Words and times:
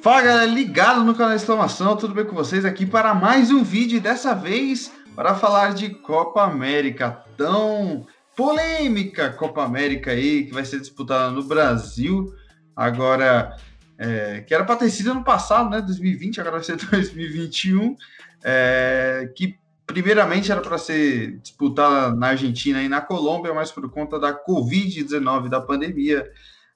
Fala 0.00 0.22
galera, 0.22 0.46
ligado 0.46 1.02
no 1.02 1.16
canal 1.16 1.34
exclamação, 1.34 1.96
tudo 1.96 2.14
bem 2.14 2.24
com 2.24 2.36
vocês? 2.36 2.64
Aqui 2.64 2.86
para 2.86 3.12
mais 3.12 3.50
um 3.50 3.64
vídeo 3.64 4.00
dessa 4.00 4.36
vez 4.36 4.92
para 5.16 5.34
falar 5.34 5.74
de 5.74 5.90
Copa 5.90 6.44
América, 6.44 7.24
tão 7.36 8.06
polêmica 8.36 9.30
Copa 9.30 9.64
América 9.64 10.12
aí, 10.12 10.44
que 10.44 10.54
vai 10.54 10.64
ser 10.64 10.78
disputada 10.78 11.32
no 11.32 11.42
Brasil, 11.42 12.32
agora, 12.76 13.56
é, 13.98 14.42
que 14.42 14.54
era 14.54 14.64
para 14.64 14.76
ter 14.76 14.90
sido 14.90 15.10
ano 15.10 15.24
passado, 15.24 15.70
né, 15.70 15.80
2020, 15.80 16.40
agora 16.40 16.56
vai 16.58 16.64
ser 16.64 16.76
2021, 16.86 17.96
é, 18.44 19.28
que 19.34 19.58
primeiramente 19.86 20.50
era 20.50 20.60
para 20.60 20.76
ser 20.76 21.38
disputada 21.38 22.14
na 22.14 22.28
Argentina 22.28 22.82
e 22.82 22.88
na 22.88 23.00
Colômbia, 23.00 23.54
mas 23.54 23.70
por 23.70 23.88
conta 23.90 24.18
da 24.18 24.34
Covid-19, 24.34 25.48
da 25.48 25.60
pandemia, 25.60 26.28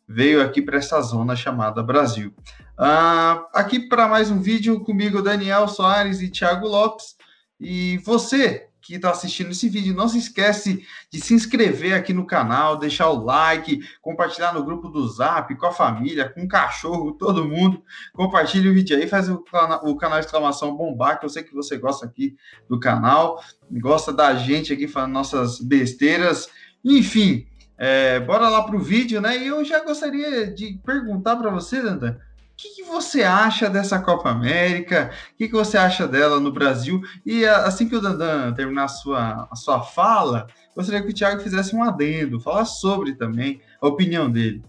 veio 0.06 0.42
aqui 0.42 0.62
para 0.62 0.78
essa 0.78 1.00
zona 1.02 1.34
chamada 1.34 1.82
Brasil. 1.82 2.32
Uh, 2.78 3.44
aqui 3.52 3.88
para 3.88 4.08
mais 4.08 4.30
um 4.30 4.40
vídeo 4.40 4.80
comigo, 4.80 5.20
Daniel 5.20 5.68
Soares 5.68 6.22
e 6.22 6.30
Thiago 6.30 6.66
Lopes. 6.66 7.16
E 7.60 7.98
você 7.98 8.69
que 8.90 8.96
está 8.96 9.10
assistindo 9.10 9.50
esse 9.50 9.68
vídeo, 9.68 9.94
não 9.94 10.08
se 10.08 10.18
esquece 10.18 10.84
de 11.10 11.20
se 11.20 11.32
inscrever 11.32 11.94
aqui 11.94 12.12
no 12.12 12.26
canal, 12.26 12.76
deixar 12.76 13.08
o 13.08 13.24
like, 13.24 13.80
compartilhar 14.02 14.52
no 14.52 14.64
grupo 14.64 14.88
do 14.88 15.06
Zap, 15.08 15.54
com 15.54 15.66
a 15.66 15.72
família, 15.72 16.28
com 16.28 16.42
o 16.42 16.48
cachorro, 16.48 17.12
todo 17.12 17.46
mundo. 17.46 17.82
Compartilhe 18.12 18.68
o 18.68 18.74
vídeo 18.74 18.96
aí, 18.96 19.06
faz 19.06 19.28
o, 19.28 19.44
o 19.84 19.96
canal 19.96 20.18
exclamação 20.18 20.76
bombar, 20.76 21.20
que 21.20 21.24
eu 21.24 21.30
sei 21.30 21.44
que 21.44 21.54
você 21.54 21.78
gosta 21.78 22.04
aqui 22.04 22.36
do 22.68 22.80
canal, 22.80 23.40
gosta 23.70 24.12
da 24.12 24.34
gente 24.34 24.72
aqui 24.72 24.88
falando 24.88 25.12
nossas 25.12 25.60
besteiras. 25.60 26.48
Enfim, 26.84 27.46
é, 27.78 28.18
bora 28.18 28.48
lá 28.48 28.64
para 28.64 28.74
o 28.76 28.80
vídeo, 28.80 29.20
né? 29.20 29.38
E 29.38 29.46
eu 29.46 29.64
já 29.64 29.84
gostaria 29.84 30.52
de 30.52 30.80
perguntar 30.84 31.36
para 31.36 31.50
você, 31.50 31.80
Dandan, 31.80 32.18
que, 32.60 32.68
que, 32.76 32.82
você 32.82 33.22
acha 33.22 33.70
dessa 33.70 34.00
Copa 34.00 34.28
América? 34.28 35.10
O 35.32 35.36
que, 35.36 35.48
que, 35.48 35.54
você 35.54 35.78
acha 35.78 36.06
dela 36.06 36.38
no 36.38 36.52
Brasil? 36.52 37.00
E 37.24 37.44
assim 37.44 37.88
que 37.88 37.96
o 37.96 38.00
Dandan 38.00 38.52
terminar 38.52 38.84
a 38.84 38.88
sua, 38.88 39.48
a 39.50 39.56
sua 39.56 39.80
fala, 39.82 40.46
gostaria 40.76 41.02
que 41.02 41.10
o 41.10 41.14
Thiago 41.14 41.40
fizesse 41.40 41.74
um 41.74 41.82
adendo, 41.82 42.38
falar 42.38 42.66
sobre 42.66 43.14
também 43.14 43.60
a 43.80 43.88
opinião 43.88 44.30
dele. 44.30 44.62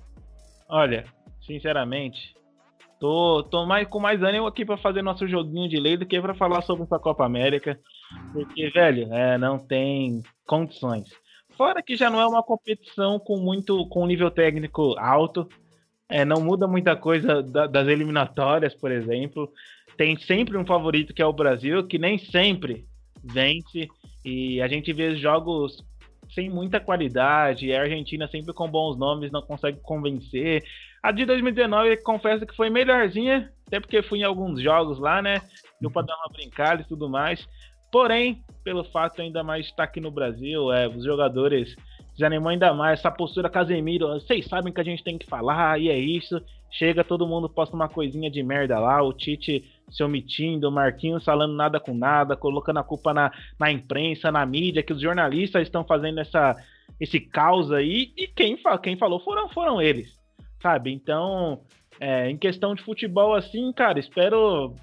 Olha, 0.69 1.03
sinceramente, 1.45 2.33
tô, 2.97 3.43
tô 3.43 3.65
mais, 3.65 3.87
com 3.87 3.99
mais 3.99 4.23
ânimo 4.23 4.47
aqui 4.47 4.63
para 4.63 4.77
fazer 4.77 5.01
nosso 5.01 5.27
joguinho 5.27 5.69
de 5.69 5.77
lei 5.77 5.97
do 5.97 6.05
que 6.05 6.21
para 6.21 6.33
falar 6.33 6.61
sobre 6.61 6.83
essa 6.83 6.97
Copa 6.97 7.25
América, 7.25 7.77
porque, 8.31 8.69
velho, 8.69 9.13
é, 9.13 9.37
não 9.37 9.59
tem 9.59 10.23
condições. 10.47 11.09
Fora 11.57 11.83
que 11.83 11.97
já 11.97 12.09
não 12.09 12.21
é 12.21 12.25
uma 12.25 12.41
competição 12.41 13.19
com 13.19 13.37
muito 13.37 13.85
com 13.89 14.07
nível 14.07 14.31
técnico 14.31 14.95
alto, 14.97 15.47
é, 16.11 16.25
não 16.25 16.41
muda 16.41 16.67
muita 16.67 16.95
coisa 16.95 17.41
da, 17.41 17.65
das 17.65 17.87
eliminatórias, 17.87 18.75
por 18.75 18.91
exemplo. 18.91 19.49
Tem 19.97 20.17
sempre 20.17 20.57
um 20.57 20.65
favorito 20.65 21.13
que 21.13 21.21
é 21.21 21.25
o 21.25 21.33
Brasil, 21.33 21.87
que 21.87 21.97
nem 21.97 22.17
sempre 22.17 22.85
vence. 23.23 23.87
E 24.25 24.61
a 24.61 24.67
gente 24.67 24.91
vê 24.91 25.15
jogos 25.15 25.83
sem 26.35 26.49
muita 26.49 26.81
qualidade. 26.81 27.73
A 27.73 27.81
Argentina 27.81 28.27
sempre 28.27 28.53
com 28.53 28.69
bons 28.69 28.97
nomes 28.97 29.31
não 29.31 29.41
consegue 29.41 29.79
convencer. 29.81 30.61
A 31.01 31.11
de 31.11 31.25
2019, 31.25 31.97
confesso 32.03 32.45
que 32.45 32.55
foi 32.55 32.69
melhorzinha, 32.69 33.49
até 33.65 33.79
porque 33.79 34.03
fui 34.03 34.19
em 34.19 34.23
alguns 34.23 34.61
jogos 34.61 34.99
lá, 34.99 35.21
né? 35.21 35.41
Deu 35.79 35.89
para 35.89 36.07
dar 36.07 36.15
uma 36.17 36.33
brincada 36.33 36.81
e 36.81 36.85
tudo 36.85 37.09
mais. 37.09 37.47
Porém, 37.89 38.43
pelo 38.63 38.83
fato 38.83 39.21
ainda 39.21 39.43
mais 39.43 39.65
de 39.65 39.71
estar 39.71 39.83
aqui 39.83 40.01
no 40.01 40.11
Brasil, 40.11 40.71
é, 40.71 40.87
os 40.87 41.03
jogadores 41.03 41.75
desanimou 42.13 42.49
ainda 42.49 42.73
mais. 42.73 42.99
Essa 42.99 43.11
postura 43.11 43.49
Casemiro, 43.49 44.07
vocês 44.07 44.45
sabem 44.45 44.71
que 44.71 44.81
a 44.81 44.83
gente 44.83 45.03
tem 45.03 45.17
que 45.17 45.25
falar, 45.25 45.79
e 45.79 45.89
é 45.89 45.97
isso. 45.97 46.41
Chega, 46.69 47.03
todo 47.03 47.27
mundo 47.27 47.49
posta 47.49 47.75
uma 47.75 47.89
coisinha 47.89 48.31
de 48.31 48.41
merda 48.41 48.79
lá, 48.79 49.01
o 49.01 49.11
Tite 49.11 49.63
se 49.89 50.03
omitindo, 50.03 50.69
o 50.69 50.71
Marquinhos 50.71 51.25
falando 51.25 51.53
nada 51.53 51.79
com 51.79 51.93
nada, 51.93 52.37
colocando 52.37 52.79
a 52.79 52.83
culpa 52.83 53.13
na, 53.13 53.31
na 53.59 53.69
imprensa, 53.69 54.31
na 54.31 54.45
mídia, 54.45 54.81
que 54.81 54.93
os 54.93 55.01
jornalistas 55.01 55.63
estão 55.63 55.83
fazendo 55.83 56.19
essa, 56.19 56.55
esse 56.99 57.19
caos 57.19 57.71
aí, 57.73 58.13
e 58.15 58.25
quem, 58.27 58.57
quem 58.81 58.95
falou 58.95 59.19
foram, 59.19 59.49
foram 59.49 59.81
eles, 59.81 60.17
sabe? 60.61 60.93
Então, 60.93 61.61
é, 61.99 62.29
em 62.29 62.37
questão 62.37 62.73
de 62.73 62.81
futebol, 62.81 63.35
assim, 63.35 63.71
cara, 63.73 63.99
espero 63.99 64.73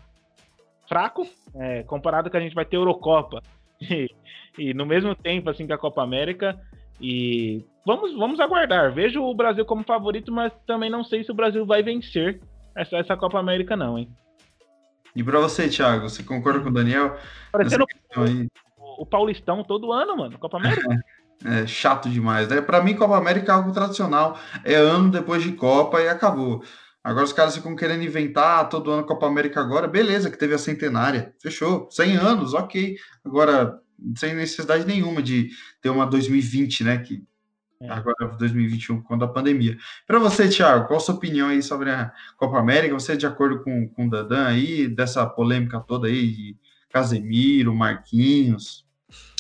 fraco, 0.89 1.27
é, 1.55 1.83
comparado 1.83 2.31
que 2.31 2.37
a 2.37 2.41
gente 2.41 2.55
vai 2.55 2.65
ter 2.65 2.77
Eurocopa. 2.77 3.43
E, 3.81 4.11
e 4.59 4.75
no 4.75 4.85
mesmo 4.85 5.15
tempo, 5.15 5.49
assim, 5.49 5.65
que 5.65 5.73
a 5.73 5.79
Copa 5.79 6.03
América, 6.03 6.61
e 7.01 7.65
vamos, 7.87 8.15
vamos 8.17 8.41
aguardar. 8.41 8.93
Vejo 8.93 9.23
o 9.23 9.35
Brasil 9.35 9.65
como 9.65 9.85
favorito, 9.85 10.33
mas 10.33 10.53
também 10.67 10.91
não 10.91 11.05
sei 11.05 11.25
se 11.25 11.31
o 11.31 11.35
Brasil 11.35 11.65
vai 11.65 11.83
vencer 11.83 12.41
essa, 12.77 12.97
essa 12.97 13.17
Copa 13.17 13.39
América, 13.39 13.77
não, 13.77 13.99
hein? 13.99 14.09
E 15.15 15.23
para 15.23 15.41
você, 15.41 15.69
Thiago, 15.69 16.09
você 16.09 16.23
concorda 16.23 16.61
com 16.61 16.69
o 16.69 16.73
Daniel? 16.73 17.17
Parecendo 17.51 17.85
o, 18.77 19.03
o, 19.03 19.07
Paulistão 19.07 19.65
todo 19.65 19.93
ano, 19.93 20.17
mano, 20.17 20.39
Copa 20.39 20.59
América. 20.59 20.87
É, 21.45 21.63
é 21.63 21.67
chato 21.67 22.09
demais, 22.09 22.49
né? 22.49 22.61
Para 22.61 22.83
mim, 22.83 22.95
Copa 22.95 23.17
América 23.17 23.53
é 23.53 23.55
algo 23.55 23.73
tradicional. 23.73 24.39
É 24.65 24.75
ano 24.75 25.11
depois 25.11 25.43
de 25.43 25.53
Copa 25.53 26.01
e 26.01 26.09
acabou. 26.09 26.63
Agora 27.03 27.25
os 27.25 27.33
caras 27.33 27.57
ficam 27.57 27.75
querendo 27.75 28.05
inventar 28.05 28.69
todo 28.69 28.91
ano 28.91 29.07
Copa 29.07 29.27
América 29.27 29.61
agora. 29.61 29.89
Beleza, 29.89 30.31
que 30.31 30.39
teve 30.39 30.55
a 30.55 30.59
centenária. 30.59 31.33
Fechou. 31.41 31.89
100 31.91 32.17
anos, 32.17 32.55
ok. 32.55 32.97
Agora, 33.25 33.81
sem 34.17 34.35
necessidade 34.35 34.87
nenhuma 34.87 35.23
de 35.23 35.51
ter 35.81 35.91
uma 35.91 36.07
2020, 36.07 36.85
né? 36.85 36.99
Que 36.99 37.23
é. 37.81 37.91
agora 37.91 38.37
2021, 38.37 39.03
quando 39.03 39.25
a 39.25 39.29
pandemia. 39.29 39.77
Para 40.07 40.19
você, 40.19 40.49
Thiago, 40.49 40.87
qual 40.87 40.99
a 40.99 41.01
sua 41.01 41.15
opinião 41.15 41.49
aí 41.49 41.63
sobre 41.63 41.91
a 41.91 42.13
Copa 42.37 42.59
América? 42.59 42.95
Você 42.95 43.13
é 43.13 43.17
de 43.17 43.27
acordo 43.27 43.63
com, 43.63 43.89
com 43.89 44.07
o 44.07 44.11
Dadan 44.11 44.47
aí, 44.47 44.89
dessa 44.89 45.25
polêmica 45.27 45.81
toda 45.81 46.09
aí 46.09 46.33
de 46.33 46.57
Casemiro, 46.91 47.75
Marquinhos? 47.75 48.85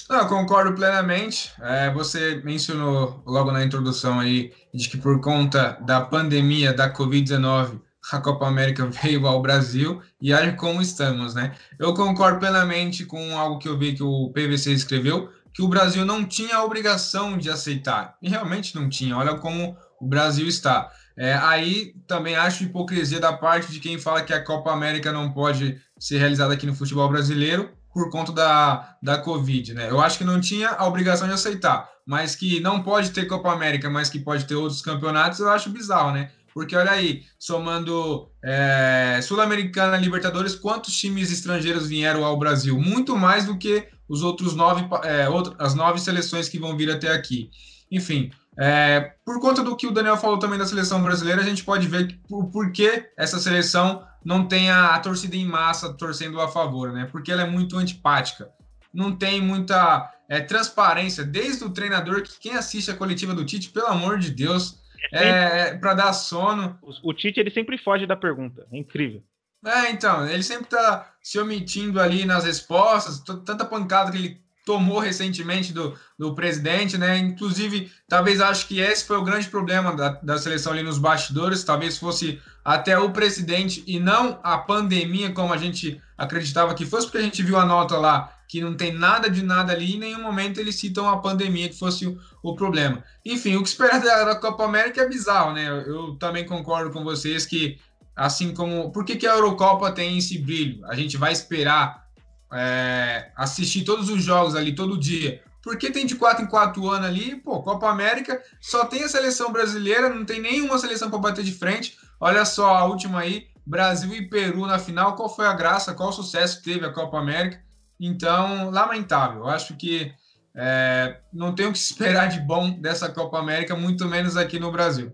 Não, 0.08 0.26
concordo 0.26 0.74
plenamente. 0.74 1.52
É, 1.60 1.92
você 1.92 2.40
mencionou 2.44 3.22
logo 3.26 3.52
na 3.52 3.64
introdução 3.64 4.20
aí 4.20 4.54
de 4.72 4.88
que 4.88 4.96
por 4.96 5.20
conta 5.20 5.72
da 5.84 6.00
pandemia 6.00 6.72
da 6.72 6.92
Covid-19 6.92 7.80
a 8.12 8.20
Copa 8.20 8.46
América 8.46 8.86
veio 9.02 9.26
ao 9.26 9.42
Brasil 9.42 10.00
e 10.20 10.32
olha 10.32 10.52
como 10.52 10.80
estamos, 10.80 11.34
né? 11.34 11.54
Eu 11.78 11.94
concordo 11.94 12.38
plenamente 12.38 13.04
com 13.04 13.38
algo 13.38 13.58
que 13.58 13.68
eu 13.68 13.78
vi 13.78 13.94
que 13.94 14.02
o 14.02 14.30
PVC 14.30 14.72
escreveu, 14.72 15.30
que 15.52 15.62
o 15.62 15.68
Brasil 15.68 16.04
não 16.04 16.24
tinha 16.24 16.56
a 16.56 16.64
obrigação 16.64 17.36
de 17.36 17.50
aceitar. 17.50 18.16
E 18.22 18.28
realmente 18.28 18.74
não 18.74 18.88
tinha. 18.88 19.16
Olha 19.16 19.36
como 19.36 19.76
o 20.00 20.06
Brasil 20.06 20.46
está. 20.46 20.90
É, 21.16 21.34
aí 21.34 21.94
também 22.06 22.36
acho 22.36 22.62
hipocrisia 22.62 23.18
da 23.18 23.32
parte 23.32 23.72
de 23.72 23.80
quem 23.80 23.98
fala 23.98 24.22
que 24.22 24.32
a 24.32 24.44
Copa 24.44 24.70
América 24.70 25.10
não 25.10 25.32
pode 25.32 25.80
ser 25.98 26.18
realizada 26.18 26.54
aqui 26.54 26.64
no 26.64 26.76
futebol 26.76 27.08
brasileiro 27.08 27.70
por 27.92 28.10
conta 28.10 28.32
da, 28.32 28.96
da 29.02 29.18
Covid, 29.18 29.74
né? 29.74 29.90
Eu 29.90 30.00
acho 30.00 30.16
que 30.16 30.24
não 30.24 30.40
tinha 30.40 30.70
a 30.70 30.86
obrigação 30.86 31.26
de 31.26 31.34
aceitar, 31.34 31.90
mas 32.06 32.36
que 32.36 32.60
não 32.60 32.82
pode 32.82 33.10
ter 33.10 33.26
Copa 33.26 33.52
América, 33.52 33.90
mas 33.90 34.08
que 34.08 34.20
pode 34.20 34.44
ter 34.44 34.54
outros 34.54 34.80
campeonatos, 34.80 35.40
eu 35.40 35.48
acho 35.50 35.70
bizarro, 35.70 36.12
né? 36.12 36.30
Porque 36.58 36.74
olha 36.74 36.90
aí, 36.90 37.22
somando 37.38 38.32
é, 38.42 39.20
Sul-Americana, 39.22 39.96
Libertadores, 39.96 40.56
quantos 40.56 40.92
times 40.92 41.30
estrangeiros 41.30 41.86
vieram 41.86 42.24
ao 42.24 42.36
Brasil? 42.36 42.76
Muito 42.80 43.16
mais 43.16 43.44
do 43.44 43.56
que 43.56 43.86
os 44.08 44.24
outros 44.24 44.56
nove, 44.56 44.84
é, 45.04 45.28
as 45.56 45.76
nove 45.76 46.00
seleções 46.00 46.48
que 46.48 46.58
vão 46.58 46.76
vir 46.76 46.90
até 46.90 47.12
aqui. 47.12 47.48
Enfim, 47.92 48.32
é, 48.58 49.14
por 49.24 49.40
conta 49.40 49.62
do 49.62 49.76
que 49.76 49.86
o 49.86 49.92
Daniel 49.92 50.16
falou 50.16 50.36
também 50.36 50.58
da 50.58 50.66
seleção 50.66 51.00
brasileira, 51.00 51.42
a 51.42 51.44
gente 51.44 51.62
pode 51.62 51.86
ver 51.86 52.08
que, 52.08 52.14
por, 52.28 52.46
por 52.46 52.72
que 52.72 53.04
essa 53.16 53.38
seleção 53.38 54.02
não 54.24 54.48
tem 54.48 54.68
a, 54.68 54.96
a, 54.96 54.98
torcida 54.98 55.36
em 55.36 55.46
massa 55.46 55.94
torcendo 55.94 56.40
a 56.40 56.48
favor, 56.48 56.90
né? 56.90 57.08
Porque 57.12 57.30
ela 57.30 57.42
é 57.42 57.48
muito 57.48 57.78
antipática. 57.78 58.48
Não 58.92 59.12
tem 59.12 59.40
muita 59.40 60.12
é, 60.28 60.40
transparência, 60.40 61.22
desde 61.22 61.62
o 61.62 61.70
treinador, 61.70 62.22
que 62.22 62.36
quem 62.40 62.54
assiste 62.54 62.90
a 62.90 62.96
coletiva 62.96 63.32
do 63.32 63.44
Tite, 63.44 63.70
pelo 63.70 63.86
amor 63.86 64.18
de 64.18 64.32
Deus, 64.32 64.80
é, 65.12 65.68
é 65.68 65.74
para 65.76 65.94
dar 65.94 66.12
sono. 66.12 66.78
O, 66.82 67.10
o 67.10 67.14
Tite 67.14 67.40
ele 67.40 67.50
sempre 67.50 67.78
foge 67.78 68.06
da 68.06 68.16
pergunta, 68.16 68.66
é 68.72 68.78
incrível. 68.78 69.22
É, 69.64 69.90
então, 69.90 70.26
ele 70.28 70.42
sempre 70.42 70.66
tá 70.66 71.12
se 71.20 71.38
omitindo 71.38 72.00
ali 72.00 72.24
nas 72.24 72.44
respostas, 72.44 73.18
tanta 73.20 73.64
pancada 73.64 74.12
que 74.12 74.18
ele 74.18 74.48
tomou 74.64 74.98
recentemente 74.98 75.72
do, 75.72 75.98
do 76.18 76.34
presidente, 76.34 76.98
né? 76.98 77.16
Inclusive, 77.16 77.90
talvez 78.06 78.38
acho 78.38 78.68
que 78.68 78.78
esse 78.80 79.06
foi 79.06 79.16
o 79.16 79.24
grande 79.24 79.48
problema 79.48 79.96
da, 79.96 80.10
da 80.22 80.36
seleção 80.36 80.72
ali 80.72 80.82
nos 80.82 80.98
bastidores, 80.98 81.64
talvez 81.64 81.96
fosse 81.96 82.38
até 82.62 82.98
o 82.98 83.10
presidente 83.10 83.82
e 83.86 83.98
não 83.98 84.38
a 84.42 84.58
pandemia, 84.58 85.32
como 85.32 85.54
a 85.54 85.56
gente 85.56 86.00
acreditava 86.18 86.74
que 86.74 86.84
fosse, 86.84 87.06
porque 87.06 87.16
a 87.18 87.22
gente 87.22 87.42
viu 87.42 87.56
a 87.56 87.64
nota 87.64 87.96
lá 87.96 88.37
que 88.48 88.62
não 88.62 88.74
tem 88.74 88.92
nada 88.92 89.28
de 89.28 89.42
nada 89.42 89.74
ali, 89.74 89.94
em 89.94 89.98
nenhum 89.98 90.22
momento 90.22 90.58
eles 90.58 90.76
citam 90.76 91.06
a 91.06 91.18
pandemia 91.18 91.68
que 91.68 91.78
fosse 91.78 92.06
o, 92.06 92.18
o 92.42 92.56
problema. 92.56 93.04
Enfim, 93.24 93.56
o 93.56 93.62
que 93.62 93.68
espera 93.68 93.98
da, 94.00 94.24
da, 94.24 94.36
Copa 94.36 94.64
América 94.64 95.02
é 95.02 95.08
bizarro, 95.08 95.52
né? 95.52 95.68
Eu, 95.68 95.80
eu, 95.82 96.14
também 96.16 96.46
concordo 96.46 96.90
com 96.90 97.04
vocês 97.04 97.44
que, 97.44 97.78
assim 98.16 98.54
como. 98.54 98.90
Por 98.90 99.04
que, 99.04 99.16
que 99.16 99.26
a 99.26 99.34
Eurocopa 99.34 99.92
tem 99.92 100.16
esse 100.16 100.38
brilho? 100.38 100.84
A 100.86 100.94
gente 100.94 101.18
vai 101.18 101.30
esperar 101.30 102.08
é, 102.50 103.30
assistir 103.36 103.84
todos 103.84 104.08
os 104.08 104.24
jogos 104.24 104.56
ali 104.56 104.74
todo 104.74 104.98
dia, 104.98 105.42
Porque 105.62 105.90
tem 105.90 106.06
de 106.06 106.14
4 106.14 106.44
em 106.44 106.48
4 106.48 106.88
anos 106.88 107.06
ali, 107.06 107.36
pô, 107.36 107.62
Copa 107.62 107.90
América, 107.90 108.42
só 108.58 108.86
tem 108.86 109.04
a 109.04 109.08
seleção 109.08 109.52
brasileira, 109.52 110.08
não 110.08 110.24
tem 110.24 110.40
nenhuma 110.40 110.78
seleção 110.78 111.10
para 111.10 111.18
bater 111.18 111.44
de 111.44 111.52
frente. 111.52 111.98
Olha 112.18 112.46
só 112.46 112.74
a 112.74 112.84
última 112.86 113.20
aí, 113.20 113.48
Brasil 113.66 114.14
e 114.14 114.26
Peru 114.26 114.66
na 114.66 114.78
final. 114.78 115.14
Qual 115.14 115.28
foi 115.28 115.46
a 115.46 115.52
graça, 115.52 115.92
qual 115.92 116.08
o 116.08 116.12
sucesso 116.12 116.62
teve 116.62 116.86
a 116.86 116.92
Copa 116.92 117.18
América? 117.18 117.67
Então, 118.00 118.70
lamentável. 118.70 119.40
Eu 119.40 119.48
acho 119.48 119.76
que 119.76 120.12
é, 120.54 121.18
não 121.32 121.54
tem 121.54 121.66
o 121.66 121.72
que 121.72 121.78
esperar 121.78 122.28
de 122.28 122.40
bom 122.40 122.70
dessa 122.80 123.08
Copa 123.08 123.38
América, 123.38 123.76
muito 123.76 124.06
menos 124.06 124.36
aqui 124.36 124.58
no 124.58 124.72
Brasil. 124.72 125.12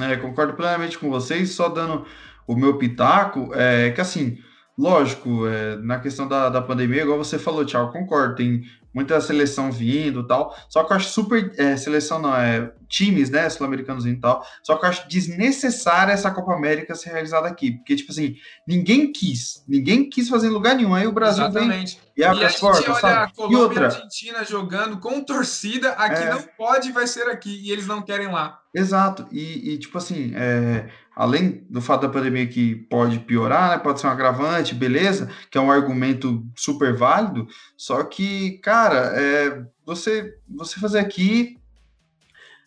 É, 0.00 0.16
concordo 0.16 0.54
plenamente 0.54 0.98
com 0.98 1.10
vocês, 1.10 1.50
só 1.50 1.68
dando 1.68 2.06
o 2.46 2.56
meu 2.56 2.78
pitaco, 2.78 3.50
é 3.54 3.90
que 3.90 4.00
assim, 4.00 4.38
lógico, 4.76 5.46
é, 5.46 5.76
na 5.76 6.00
questão 6.00 6.26
da, 6.26 6.48
da 6.48 6.62
pandemia, 6.62 7.02
igual 7.02 7.18
você 7.18 7.38
falou, 7.38 7.64
Thiago, 7.64 7.92
concordo, 7.92 8.34
tem 8.34 8.62
muita 8.94 9.20
seleção 9.20 9.70
vindo 9.70 10.26
tal. 10.26 10.56
Só 10.68 10.84
que 10.84 10.92
eu 10.92 10.96
acho 10.96 11.08
super. 11.08 11.52
É, 11.58 11.76
seleção 11.76 12.20
não, 12.20 12.36
é 12.36 12.72
times, 12.88 13.30
né? 13.30 13.48
Sul-americanos 13.48 14.04
e 14.04 14.14
tal. 14.16 14.44
Só 14.62 14.76
que 14.76 14.84
eu 14.84 14.90
acho 14.90 15.08
desnecessária 15.08 16.12
essa 16.12 16.30
Copa 16.30 16.52
América 16.52 16.94
ser 16.94 17.10
realizada 17.10 17.48
aqui. 17.48 17.72
Porque, 17.72 17.96
tipo 17.96 18.12
assim, 18.12 18.36
ninguém 18.66 19.10
quis. 19.10 19.64
Ninguém 19.66 20.08
quis 20.08 20.28
fazer 20.28 20.48
em 20.48 20.50
lugar 20.50 20.76
nenhum. 20.76 20.94
Aí 20.94 21.06
o 21.06 21.12
Brasil 21.12 21.44
Exatamente. 21.44 21.96
vem 21.96 22.12
e 22.16 22.24
abre 22.24 22.42
e 22.42 22.44
as 22.44 22.60
portas. 22.60 22.86
olha 22.86 23.00
sabe? 23.00 23.14
a 23.14 23.34
Colômbia 23.34 23.56
e 23.56 23.60
outra... 23.60 23.82
a 23.82 23.86
Argentina 23.86 24.44
jogando 24.44 24.98
com 24.98 25.22
torcida. 25.22 25.92
Aqui 25.92 26.22
é... 26.22 26.30
não 26.30 26.42
pode, 26.56 26.92
vai 26.92 27.06
ser 27.06 27.28
aqui. 27.28 27.62
E 27.64 27.70
eles 27.70 27.86
não 27.86 28.02
querem 28.02 28.28
lá. 28.28 28.58
Exato. 28.74 29.26
E, 29.30 29.72
e 29.72 29.78
tipo 29.78 29.98
assim, 29.98 30.32
é, 30.34 30.88
além 31.14 31.64
do 31.68 31.80
fato 31.80 32.02
da 32.02 32.08
pandemia 32.08 32.46
que 32.46 32.74
pode 32.74 33.18
piorar, 33.20 33.70
né, 33.70 33.78
pode 33.78 34.00
ser 34.00 34.06
um 34.06 34.10
agravante, 34.10 34.74
beleza, 34.74 35.30
que 35.50 35.58
é 35.58 35.60
um 35.60 35.70
argumento 35.70 36.46
super 36.56 36.94
válido, 36.94 37.46
só 37.76 38.02
que, 38.04 38.58
cara, 38.58 39.12
é, 39.14 39.62
você, 39.84 40.34
você 40.48 40.80
fazer 40.80 40.98
aqui 40.98 41.58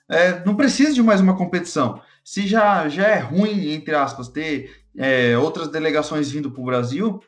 é, 0.08 0.44
não 0.46 0.56
precisa 0.56 0.94
de 0.94 1.02
mais 1.02 1.20
uma 1.20 1.36
competição. 1.36 2.02
Se 2.24 2.48
já, 2.48 2.88
já 2.88 3.08
é 3.08 3.20
ruim, 3.20 3.70
entre 3.72 3.96
aspas, 3.96 4.28
ter 4.28 4.84
é, 4.98 5.38
outras 5.38 5.68
delegações 5.68 6.30
vindo 6.30 6.52
para 6.52 6.62
o 6.62 6.66
Brasil, 6.66 7.20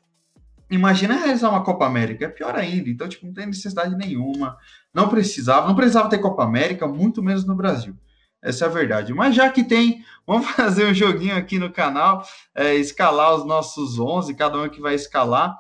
imagina 0.70 1.16
realizar 1.16 1.50
uma 1.50 1.64
Copa 1.64 1.86
América, 1.86 2.26
é 2.26 2.30
pior 2.30 2.56
ainda. 2.56 2.90
Então, 2.90 3.08
tipo, 3.08 3.26
não 3.26 3.34
tem 3.34 3.48
necessidade 3.48 3.96
nenhuma. 3.96 4.58
Não 4.94 5.10
precisava, 5.10 5.68
não 5.68 5.76
precisava 5.76 6.10
ter 6.10 6.20
Copa 6.20 6.44
América, 6.44 6.88
muito 6.88 7.22
menos 7.24 7.46
no 7.46 7.56
Brasil. 7.56 7.96
Essa 8.42 8.66
é 8.66 8.68
a 8.68 8.72
verdade. 8.72 9.14
Mas 9.14 9.36
já 9.36 9.50
que 9.50 9.64
tem, 9.64 10.04
vamos 10.26 10.48
fazer 10.52 10.86
um 10.86 10.94
joguinho 10.94 11.36
aqui 11.36 11.60
no 11.60 11.72
canal, 11.72 12.24
é, 12.56 12.76
escalar 12.76 13.36
os 13.36 13.46
nossos 13.46 14.00
11, 14.00 14.36
cada 14.36 14.58
um 14.62 14.70
que 14.70 14.82
vai 14.82 14.96
escalar. 14.96 15.58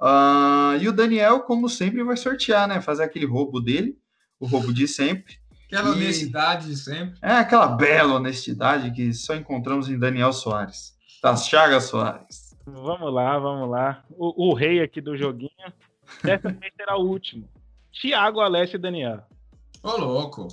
Uh, 0.00 0.80
e 0.80 0.88
o 0.88 0.92
Daniel, 0.92 1.40
como 1.40 1.68
sempre, 1.68 2.04
vai 2.04 2.16
sortear, 2.16 2.68
né? 2.68 2.80
Fazer 2.80 3.02
aquele 3.02 3.26
roubo 3.26 3.60
dele, 3.60 3.98
o 4.38 4.46
roubo 4.46 4.72
de 4.72 4.86
sempre. 4.86 5.36
Aquela 5.66 5.88
e... 5.88 5.92
honestidade 5.92 6.66
de 6.66 6.76
sempre. 6.76 7.18
É, 7.20 7.32
aquela 7.32 7.66
bela 7.66 8.14
honestidade 8.14 8.92
que 8.92 9.12
só 9.12 9.34
encontramos 9.34 9.88
em 9.88 9.98
Daniel 9.98 10.32
Soares, 10.32 10.94
das 11.22 11.48
Chagas 11.48 11.84
Soares. 11.84 12.56
Vamos 12.64 13.12
lá, 13.12 13.38
vamos 13.38 13.68
lá. 13.68 14.04
O, 14.10 14.50
o 14.50 14.54
rei 14.54 14.80
aqui 14.80 15.00
do 15.00 15.16
joguinho. 15.16 15.50
Dessa 16.22 16.48
vez 16.50 16.72
será 16.76 16.96
o 16.96 17.06
último. 17.06 17.48
Tiago, 17.92 18.40
Alessio 18.40 18.76
e 18.76 18.80
Daniel. 18.80 19.22
Ô, 19.82 19.96
louco. 19.96 20.48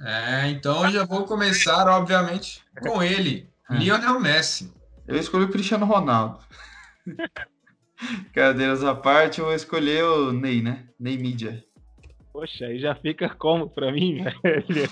É, 0.00 0.48
então 0.48 0.90
já 0.90 1.04
vou 1.04 1.24
começar, 1.24 1.86
obviamente, 1.88 2.62
com 2.80 3.02
ele, 3.02 3.48
é. 3.70 3.74
Lionel 3.74 4.18
Messi. 4.18 4.72
Eu 5.06 5.16
escolhi 5.16 5.44
o 5.44 5.50
Cristiano 5.50 5.86
Ronaldo. 5.86 6.38
Cadeiras 8.34 8.82
à 8.82 8.94
parte, 8.94 9.38
eu 9.38 9.46
vou 9.46 9.54
escolher 9.54 10.04
o 10.04 10.32
Ney, 10.32 10.60
né? 10.60 10.88
Ney 10.98 11.16
Mídia. 11.16 11.64
Poxa, 12.32 12.66
aí 12.66 12.80
já 12.80 12.94
fica 12.94 13.28
como 13.28 13.68
pra 13.68 13.92
mim, 13.92 14.24
velho? 14.42 14.88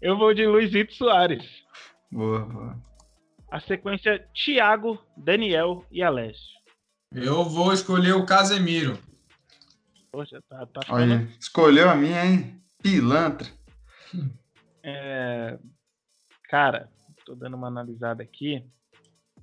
eu 0.00 0.16
vou 0.16 0.34
de 0.34 0.46
Luizito 0.46 0.94
Soares. 0.94 1.44
Boa, 2.10 2.40
boa. 2.40 2.76
A 3.50 3.60
sequência 3.60 4.26
Thiago, 4.34 4.98
Daniel 5.16 5.84
e 5.92 6.02
Alessio. 6.02 6.54
Eu 7.14 7.44
vou 7.44 7.72
escolher 7.72 8.14
o 8.14 8.26
Casemiro. 8.26 8.98
Poxa, 10.10 10.42
tá, 10.48 10.66
tá 10.66 10.80
ficando... 10.80 11.00
Olha, 11.00 11.28
escolheu 11.38 11.88
a 11.88 11.94
minha, 11.94 12.24
hein? 12.24 12.60
Pilantra. 12.84 13.48
É... 14.82 15.58
Cara, 16.50 16.90
tô 17.24 17.34
dando 17.34 17.56
uma 17.56 17.68
analisada 17.68 18.22
aqui. 18.22 18.62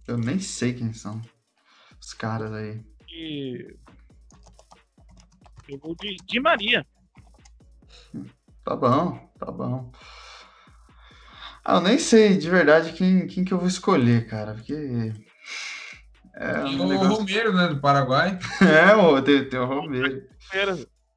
Eu 0.07 0.15
nem 0.15 0.37
sei 0.37 0.73
quem 0.75 0.93
são 0.93 1.19
os 1.99 2.13
caras 2.13 2.53
aí. 2.53 2.85
E... 3.09 3.75
Eu 5.67 5.79
vou 5.79 5.95
de, 5.95 6.17
de 6.17 6.39
Maria. 6.39 6.85
Tá 8.63 8.75
bom, 8.75 9.33
tá 9.39 9.51
bom. 9.51 9.91
Ah, 11.65 11.77
eu 11.77 11.81
nem 11.81 11.97
sei 11.97 12.37
de 12.37 12.47
verdade 12.47 12.93
quem, 12.93 13.25
quem 13.25 13.43
que 13.43 13.55
eu 13.55 13.57
vou 13.57 13.67
escolher, 13.67 14.27
cara, 14.27 14.53
porque. 14.53 15.13
É 16.35 16.59
um 16.59 16.85
o 16.85 16.89
negócio... 16.89 17.15
Romero, 17.15 17.53
né, 17.53 17.69
do 17.69 17.81
Paraguai. 17.81 18.37
é, 18.61 19.21
tem, 19.23 19.49
tem 19.49 19.59
o 19.59 19.65
Romero. 19.65 20.29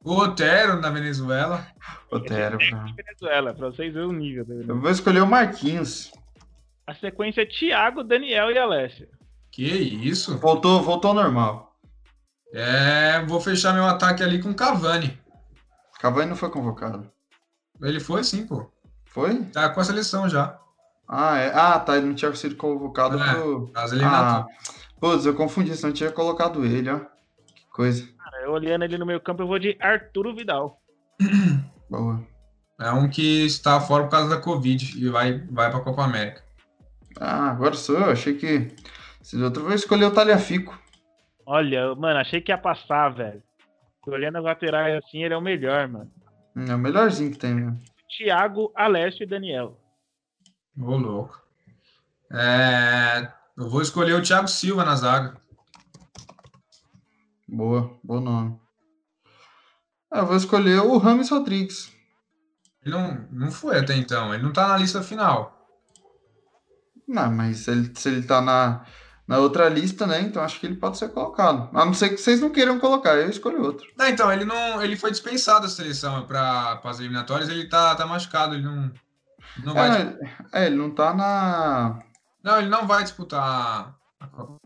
O 0.00 0.16
Otero 0.16 0.80
na 0.80 0.88
Venezuela. 0.88 1.66
Otero. 2.10 2.58
É 2.60 2.70
pra... 2.70 2.84
Venezuela, 2.96 3.54
pra 3.54 3.70
vocês 3.70 3.92
verem 3.92 4.08
o 4.08 4.12
nível. 4.12 4.46
Eu 4.48 4.80
vou 4.80 4.90
escolher 4.90 5.20
o 5.20 5.26
Marquinhos. 5.26 6.12
A 6.86 6.94
sequência 6.94 7.42
é 7.42 7.46
Thiago, 7.46 8.04
Daniel 8.04 8.50
e 8.50 8.58
Alessia. 8.58 9.08
Que 9.50 9.64
isso? 9.64 10.36
Voltou, 10.38 10.82
voltou 10.82 11.10
ao 11.10 11.14
normal. 11.14 11.76
É, 12.52 13.20
vou 13.26 13.40
fechar 13.40 13.72
meu 13.72 13.84
ataque 13.84 14.22
ali 14.22 14.40
com 14.40 14.54
Cavani. 14.54 15.18
Cavani 15.98 16.28
não 16.28 16.36
foi 16.36 16.50
convocado. 16.50 17.10
Ele 17.80 17.98
foi 17.98 18.22
sim, 18.22 18.46
pô. 18.46 18.70
Foi? 19.04 19.44
Tá 19.46 19.68
com 19.70 19.80
a 19.80 19.84
seleção 19.84 20.28
já. 20.28 20.58
Ah, 21.08 21.38
é. 21.38 21.52
Ah, 21.54 21.78
tá. 21.78 21.96
Ele 21.96 22.06
não 22.06 22.14
tinha 22.14 22.34
sido 22.34 22.56
convocado 22.56 23.18
é, 23.18 23.32
pro. 23.32 23.72
Ah, 23.74 24.46
Putz, 25.00 25.26
eu 25.26 25.34
confundi, 25.34 25.74
se 25.76 25.82
não 25.82 25.92
tinha 25.92 26.10
colocado 26.10 26.64
ele, 26.64 26.90
ó. 26.90 27.00
Que 27.54 27.66
coisa. 27.70 28.06
Cara, 28.18 28.42
eu 28.42 28.52
olhando 28.52 28.84
ele 28.84 28.98
no 28.98 29.06
meio 29.06 29.20
campo, 29.20 29.42
eu 29.42 29.46
vou 29.46 29.58
de 29.58 29.76
Arturo 29.80 30.34
Vidal. 30.34 30.80
Boa. 31.88 32.24
É 32.80 32.90
um 32.90 33.08
que 33.08 33.46
está 33.46 33.80
fora 33.80 34.04
por 34.04 34.10
causa 34.10 34.28
da 34.28 34.40
Covid 34.40 34.98
e 34.98 35.08
vai, 35.08 35.38
vai 35.50 35.70
pra 35.70 35.80
Copa 35.80 36.04
América. 36.04 36.42
Ah, 37.18 37.50
agora 37.50 37.74
sou 37.74 37.96
eu. 37.96 38.10
Achei 38.10 38.34
que. 38.34 38.74
Se 39.22 39.40
outro 39.40 39.62
vou 39.62 39.72
escolher 39.72 40.06
o 40.06 40.14
Talhafico. 40.14 40.78
Olha, 41.46 41.94
mano, 41.94 42.18
achei 42.18 42.40
que 42.40 42.50
ia 42.50 42.58
passar, 42.58 43.10
velho. 43.10 43.42
Olhando 44.06 44.38
as 44.38 44.44
laterais 44.44 45.02
assim, 45.02 45.24
ele 45.24 45.34
é 45.34 45.36
o 45.36 45.42
melhor, 45.42 45.88
mano. 45.88 46.10
É 46.56 46.74
o 46.74 46.78
melhorzinho 46.78 47.30
que 47.30 47.38
tem, 47.38 47.54
mano. 47.54 47.80
Thiago, 48.16 48.70
Alessio 48.74 49.22
e 49.22 49.26
Daniel. 49.26 49.78
Ô, 50.78 50.96
louco. 50.96 51.40
É... 52.30 53.30
Eu 53.56 53.70
vou 53.70 53.80
escolher 53.80 54.14
o 54.14 54.22
Thiago 54.22 54.48
Silva 54.48 54.84
na 54.84 54.96
zaga. 54.96 55.36
Boa, 57.48 57.96
bom 58.02 58.20
nome. 58.20 58.58
Ah, 60.14 60.20
eu 60.20 60.26
vou 60.26 60.36
escolher 60.36 60.80
o 60.80 60.96
Rames 60.96 61.28
Rodrigues. 61.28 61.92
Ele 62.84 62.94
não, 62.94 63.26
não 63.32 63.50
foi 63.50 63.80
até 63.80 63.96
então, 63.96 64.32
ele 64.32 64.44
não 64.44 64.52
tá 64.52 64.68
na 64.68 64.76
lista 64.76 65.02
final. 65.02 65.68
Não, 67.08 67.32
mas 67.32 67.56
se 67.56 67.72
ele, 67.72 67.92
se 67.96 68.08
ele 68.10 68.22
tá 68.22 68.40
na, 68.40 68.84
na 69.26 69.38
outra 69.38 69.68
lista, 69.68 70.06
né? 70.06 70.20
Então 70.20 70.40
acho 70.40 70.60
que 70.60 70.66
ele 70.66 70.76
pode 70.76 70.98
ser 70.98 71.08
colocado. 71.08 71.68
A 71.76 71.84
não 71.84 71.92
ser 71.92 72.10
que 72.10 72.18
vocês 72.18 72.40
não 72.40 72.50
queiram 72.50 72.78
colocar, 72.78 73.16
eu 73.16 73.28
escolho 73.28 73.60
outro. 73.60 73.88
Não, 73.98 74.06
então, 74.06 74.32
ele 74.32 74.44
não. 74.44 74.80
Ele 74.80 74.94
foi 74.94 75.10
dispensado 75.10 75.62
da 75.62 75.68
seleção 75.68 76.24
para 76.28 76.80
as 76.84 77.00
eliminatórias, 77.00 77.48
ele 77.48 77.68
tá, 77.68 77.96
tá 77.96 78.06
machucado, 78.06 78.54
ele 78.54 78.62
não. 78.62 78.92
não 79.64 79.72
é, 79.72 79.74
vai 79.74 80.18
é, 80.52 80.66
ele 80.66 80.76
não 80.76 80.92
tá 80.92 81.12
na. 81.12 82.04
Não, 82.40 82.60
ele 82.60 82.68
não 82.68 82.86
vai 82.86 83.02
disputar 83.02 83.96
a 84.20 84.26
Copa. 84.28 84.60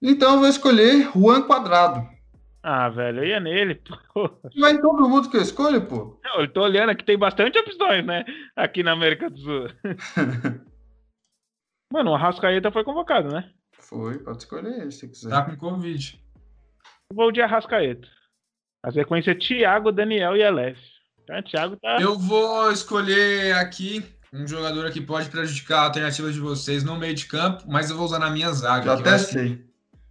Então 0.00 0.34
eu 0.34 0.38
vou 0.38 0.48
escolher 0.48 1.10
Juan 1.12 1.42
Quadrado. 1.42 2.19
Ah, 2.62 2.88
velho, 2.90 3.20
eu 3.20 3.26
ia 3.26 3.40
nele, 3.40 3.76
pô. 3.76 4.30
Vai 4.58 4.72
em 4.72 4.80
todo 4.80 5.08
mundo 5.08 5.30
que 5.30 5.36
eu 5.36 5.42
escolho, 5.42 5.86
pô. 5.86 6.20
Não, 6.22 6.40
eu 6.40 6.52
tô 6.52 6.62
olhando 6.62 6.90
aqui, 6.90 7.04
tem 7.04 7.18
bastante 7.18 7.58
opções, 7.58 8.04
né? 8.04 8.24
Aqui 8.54 8.82
na 8.82 8.92
América 8.92 9.30
do 9.30 9.38
Sul. 9.38 9.68
Mano, 11.92 12.10
o 12.10 12.14
Arrascaeta 12.14 12.70
foi 12.70 12.84
convocado, 12.84 13.30
né? 13.32 13.50
Foi, 13.72 14.18
pode 14.18 14.38
escolher 14.38 14.82
ele 14.82 14.90
se 14.90 15.08
quiser. 15.08 15.30
Tá 15.30 15.44
com 15.44 15.56
Covid. 15.56 16.22
Eu 17.10 17.16
vou 17.16 17.32
de 17.32 17.40
Arrascaeta. 17.40 18.06
A 18.84 18.92
sequência 18.92 19.32
é 19.32 19.34
Thiago, 19.34 19.90
Daniel 19.90 20.36
e 20.36 20.44
Alessio. 20.44 21.00
Então, 21.22 21.42
Thiago 21.42 21.76
tá. 21.76 22.00
Eu 22.00 22.18
vou 22.18 22.70
escolher 22.70 23.54
aqui 23.56 24.04
um 24.32 24.46
jogador 24.46 24.90
que 24.92 25.00
pode 25.00 25.28
prejudicar 25.28 25.80
a 25.80 25.84
alternativa 25.86 26.30
de 26.30 26.38
vocês 26.38 26.84
no 26.84 26.96
meio 26.96 27.14
de 27.14 27.26
campo, 27.26 27.64
mas 27.66 27.90
eu 27.90 27.96
vou 27.96 28.04
usar 28.04 28.18
na 28.18 28.30
minha 28.30 28.52
zaga. 28.52 28.84
Já 28.84 28.94
até 28.94 29.18
sei. 29.18 29.64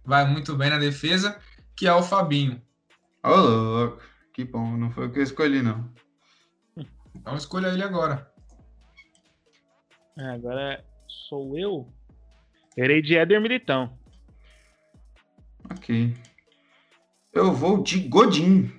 Vai 0.04 0.26
muito 0.26 0.54
bem 0.54 0.70
na 0.70 0.78
defesa, 0.78 1.38
que 1.76 1.86
é 1.86 1.92
o 1.92 2.02
Fabinho. 2.02 2.60
Ô, 3.24 3.28
oh, 3.28 3.36
louco. 3.36 4.02
Que 4.32 4.44
bom, 4.44 4.76
não 4.76 4.90
foi 4.90 5.06
o 5.06 5.12
que 5.12 5.18
eu 5.18 5.22
escolhi, 5.22 5.62
não. 5.62 5.92
Então 7.14 7.36
escolha 7.36 7.68
ele 7.68 7.82
agora. 7.82 8.32
É, 10.18 10.30
agora 10.30 10.84
sou 11.28 11.58
eu. 11.58 11.92
Terei 12.74 13.02
de 13.02 13.16
Éder 13.16 13.40
Militão. 13.40 13.98
Ok. 15.70 16.14
Eu 17.32 17.52
vou 17.52 17.82
de 17.82 18.00
Godin. 18.08 18.72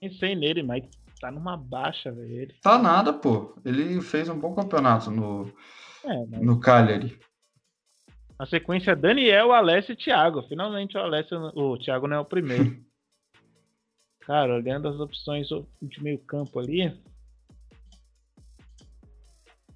Pensei 0.00 0.34
nele, 0.34 0.62
mas 0.62 0.84
tá 1.20 1.30
numa 1.30 1.56
baixa, 1.56 2.10
velho. 2.10 2.54
Tá 2.62 2.78
nada, 2.78 3.12
pô. 3.12 3.54
Ele 3.64 4.00
fez 4.00 4.28
um 4.28 4.38
bom 4.38 4.54
campeonato 4.54 5.10
no, 5.10 5.46
É, 6.04 6.26
mas 6.26 6.40
no 6.40 6.58
Cagliari. 6.58 7.18
Na 8.38 8.46
sequência, 8.46 8.96
Daniel, 8.96 9.52
Alessio 9.52 9.92
e 9.92 9.96
Thiago. 9.96 10.42
Finalmente 10.42 10.96
o 10.96 11.00
Alessio, 11.00 11.38
o 11.54 11.78
Thiago 11.78 12.06
não 12.06 12.16
é 12.16 12.20
o 12.20 12.24
primeiro. 12.24 12.76
Cara, 14.20 14.54
olhando 14.54 14.88
as 14.88 15.00
opções 15.00 15.48
de 15.80 16.02
meio 16.02 16.18
campo 16.18 16.58
ali, 16.58 16.96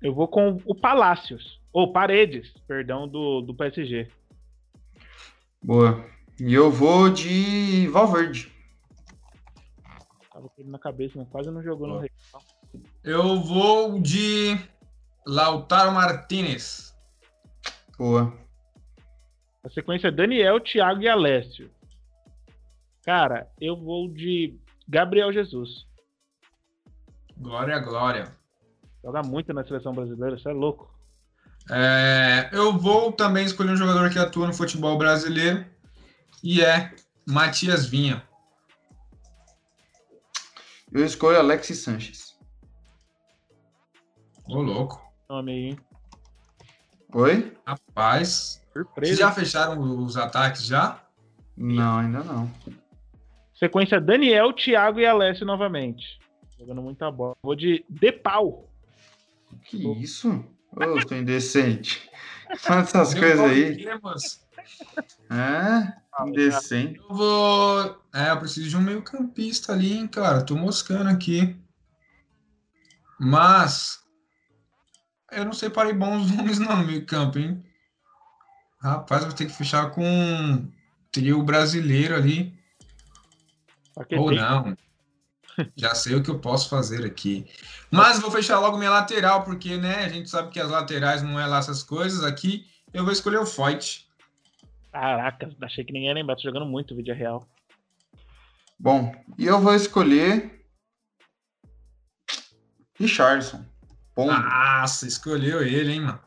eu 0.00 0.14
vou 0.14 0.28
com 0.28 0.60
o 0.64 0.74
Palácios, 0.74 1.60
ou 1.72 1.92
Paredes, 1.92 2.52
perdão, 2.66 3.08
do, 3.08 3.40
do 3.40 3.54
PSG. 3.54 4.08
Boa. 5.62 6.04
E 6.38 6.54
eu 6.54 6.70
vou 6.70 7.10
de 7.10 7.88
Valverde. 7.88 8.52
Tava 10.32 10.48
com 10.48 10.60
ele 10.60 10.70
na 10.70 10.78
cabeça, 10.78 11.14
mas 11.16 11.28
quase 11.28 11.50
não 11.50 11.62
jogou 11.62 11.88
no 11.88 11.94
Boa. 11.94 12.02
Real. 12.02 12.42
Eu 13.02 13.40
vou 13.40 14.00
de 14.00 14.56
Lautaro 15.26 15.92
Martinez. 15.92 16.94
Boa. 17.98 18.45
Na 19.66 19.70
sequência, 19.72 20.12
Daniel, 20.12 20.60
Thiago 20.60 21.02
e 21.02 21.08
Alessio. 21.08 21.68
Cara, 23.04 23.50
eu 23.60 23.76
vou 23.76 24.08
de 24.08 24.56
Gabriel 24.88 25.32
Jesus. 25.32 25.84
Glória, 27.36 27.76
glória. 27.80 28.32
Joga 29.02 29.22
muito 29.24 29.52
na 29.52 29.64
seleção 29.64 29.92
brasileira, 29.92 30.36
isso 30.36 30.48
é 30.48 30.52
louco. 30.52 30.88
É, 31.68 32.48
eu 32.52 32.78
vou 32.78 33.10
também 33.10 33.44
escolher 33.44 33.72
um 33.72 33.76
jogador 33.76 34.08
que 34.08 34.20
atua 34.20 34.46
no 34.46 34.54
futebol 34.54 34.96
brasileiro 34.96 35.66
e 36.44 36.62
é 36.62 36.94
Matias 37.26 37.86
Vinha. 37.86 38.22
Eu 40.92 41.04
escolho 41.04 41.40
Alexis 41.40 41.78
Sanches. 41.78 42.38
Ô, 44.48 44.62
louco. 44.62 45.02
Nome 45.28 45.50
aí, 45.50 45.64
hein? 45.70 45.78
Oi? 47.12 47.52
Rapaz. 47.66 48.60
Vocês 48.72 48.86
Surpresa. 48.86 49.16
já 49.16 49.32
fecharam 49.32 49.80
os 50.04 50.16
ataques 50.16 50.66
já? 50.66 51.02
Não, 51.56 51.98
ainda 51.98 52.22
não. 52.22 52.50
Sequência 53.54 54.00
Daniel, 54.00 54.52
Thiago 54.52 55.00
e 55.00 55.06
Alessio 55.06 55.46
novamente. 55.46 56.18
Jogando 56.58 56.82
muita 56.82 57.10
bola. 57.10 57.34
Vou 57.42 57.54
de 57.54 57.84
Depau. 57.88 58.68
Que 59.64 59.76
isso? 60.02 60.44
Ô, 60.74 60.82
eu 60.82 61.06
tô 61.06 61.14
indecente. 61.14 62.10
Essas 62.50 63.14
coisas 63.14 63.40
aí. 63.40 63.86
É, 65.30 66.26
indecente. 66.26 66.98
Eu 66.98 67.14
vou. 67.14 68.02
É, 68.14 68.30
eu 68.30 68.38
preciso 68.38 68.68
de 68.68 68.76
um 68.76 68.80
meio 68.80 69.02
campista 69.02 69.72
ali, 69.72 69.94
hein, 69.94 70.06
cara. 70.06 70.44
Tô 70.44 70.54
moscando 70.54 71.08
aqui. 71.08 71.56
Mas. 73.18 74.05
Eu 75.32 75.44
não 75.44 75.52
separei 75.52 75.92
bons 75.92 76.30
nomes 76.34 76.58
não 76.58 76.78
no 76.78 76.86
meio 76.86 77.04
campo, 77.04 77.38
hein? 77.38 77.62
Rapaz, 78.80 79.24
vou 79.24 79.32
ter 79.32 79.46
que 79.46 79.52
fechar 79.52 79.90
com 79.90 80.04
um 80.04 80.70
trio 81.10 81.42
brasileiro 81.42 82.14
ali. 82.14 82.56
Ou 83.96 84.28
tem- 84.28 84.38
não. 84.38 84.76
Já 85.74 85.94
sei 85.94 86.14
o 86.14 86.22
que 86.22 86.30
eu 86.30 86.38
posso 86.38 86.68
fazer 86.68 87.04
aqui. 87.04 87.46
Mas 87.90 88.18
vou 88.20 88.30
fechar 88.30 88.58
logo 88.60 88.76
minha 88.76 88.90
lateral, 88.90 89.42
porque, 89.42 89.78
né, 89.78 90.04
a 90.04 90.08
gente 90.08 90.28
sabe 90.28 90.50
que 90.50 90.60
as 90.60 90.70
laterais 90.70 91.22
não 91.22 91.40
é 91.40 91.46
lá 91.46 91.58
essas 91.58 91.82
coisas. 91.82 92.22
Aqui 92.22 92.66
eu 92.92 93.02
vou 93.02 93.12
escolher 93.12 93.38
o 93.38 93.46
Foyt. 93.46 94.06
Caraca, 94.92 95.50
achei 95.62 95.82
que 95.84 95.92
ninguém 95.92 96.08
ia 96.08 96.14
lembrar. 96.14 96.36
Tô 96.36 96.42
jogando 96.42 96.66
muito 96.66 96.94
vídeo 96.94 97.14
real. 97.14 97.46
Bom, 98.78 99.14
e 99.38 99.46
eu 99.46 99.58
vou 99.58 99.74
escolher 99.74 100.62
Richardson. 102.98 103.64
Pombo. 104.16 104.32
Nossa, 104.32 105.06
escolheu 105.06 105.62
ele, 105.62 105.92
hein, 105.92 106.00
mano. 106.00 106.18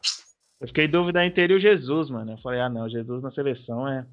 Eu 0.61 0.67
fiquei 0.67 0.85
em 0.85 0.91
dúvida 0.91 1.25
entre 1.25 1.41
ele 1.41 1.53
e 1.53 1.57
o 1.57 1.59
Jesus, 1.59 2.07
mano. 2.11 2.33
Eu 2.33 2.37
falei, 2.37 2.61
ah, 2.61 2.69
não, 2.69 2.87
Jesus 2.87 3.23
na 3.23 3.31
seleção 3.31 3.87
é. 3.87 4.05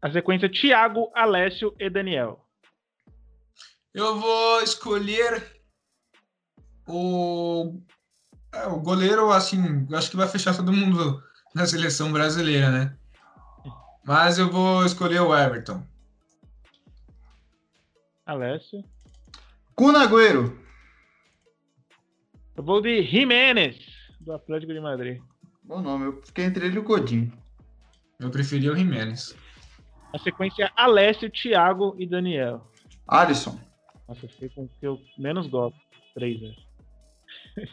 A 0.00 0.12
sequência 0.12 0.48
Thiago, 0.48 1.10
Alessio 1.12 1.74
e 1.80 1.90
Daniel. 1.90 2.46
Eu 3.92 4.20
vou 4.20 4.62
escolher 4.62 5.60
o. 6.86 7.80
é, 8.54 8.66
o 8.68 8.78
goleiro, 8.78 9.32
assim, 9.32 9.88
acho 9.92 10.10
que 10.10 10.16
vai 10.16 10.28
fechar 10.28 10.54
todo 10.54 10.72
mundo 10.72 11.20
na 11.52 11.66
seleção 11.66 12.12
brasileira, 12.12 12.70
né? 12.70 12.96
Mas 14.04 14.38
eu 14.38 14.48
vou 14.48 14.84
escolher 14.86 15.20
o 15.20 15.36
Everton. 15.36 15.84
Alessio. 18.24 18.84
Kun 19.74 19.96
Agüero. 19.96 20.67
Eu 22.58 22.64
vou 22.64 22.82
de 22.82 23.04
Jiménez, 23.04 23.76
do 24.20 24.32
Atlético 24.32 24.72
de 24.72 24.80
Madrid. 24.80 25.22
Bom 25.62 25.80
nome, 25.80 26.06
eu 26.06 26.20
fiquei 26.24 26.44
entre 26.44 26.66
ele 26.66 26.74
e 26.74 26.78
o 26.80 26.82
Godinho. 26.82 27.32
Eu 28.18 28.30
preferi 28.30 28.68
o 28.68 28.74
Jimenez. 28.74 29.36
A 30.12 30.18
sequência 30.18 30.68
Alessio, 30.74 31.30
Thiago 31.30 31.94
e 31.96 32.04
Daniel. 32.04 32.68
Alisson. 33.06 33.60
Nossa, 34.08 34.24
eu 34.24 34.28
fiquei 34.30 34.48
com 34.48 34.64
o 34.64 34.68
que 34.68 34.84
eu 34.84 35.00
menos 35.16 35.46
gosto. 35.46 35.78
Três, 36.14 36.40
velho. 36.40 36.56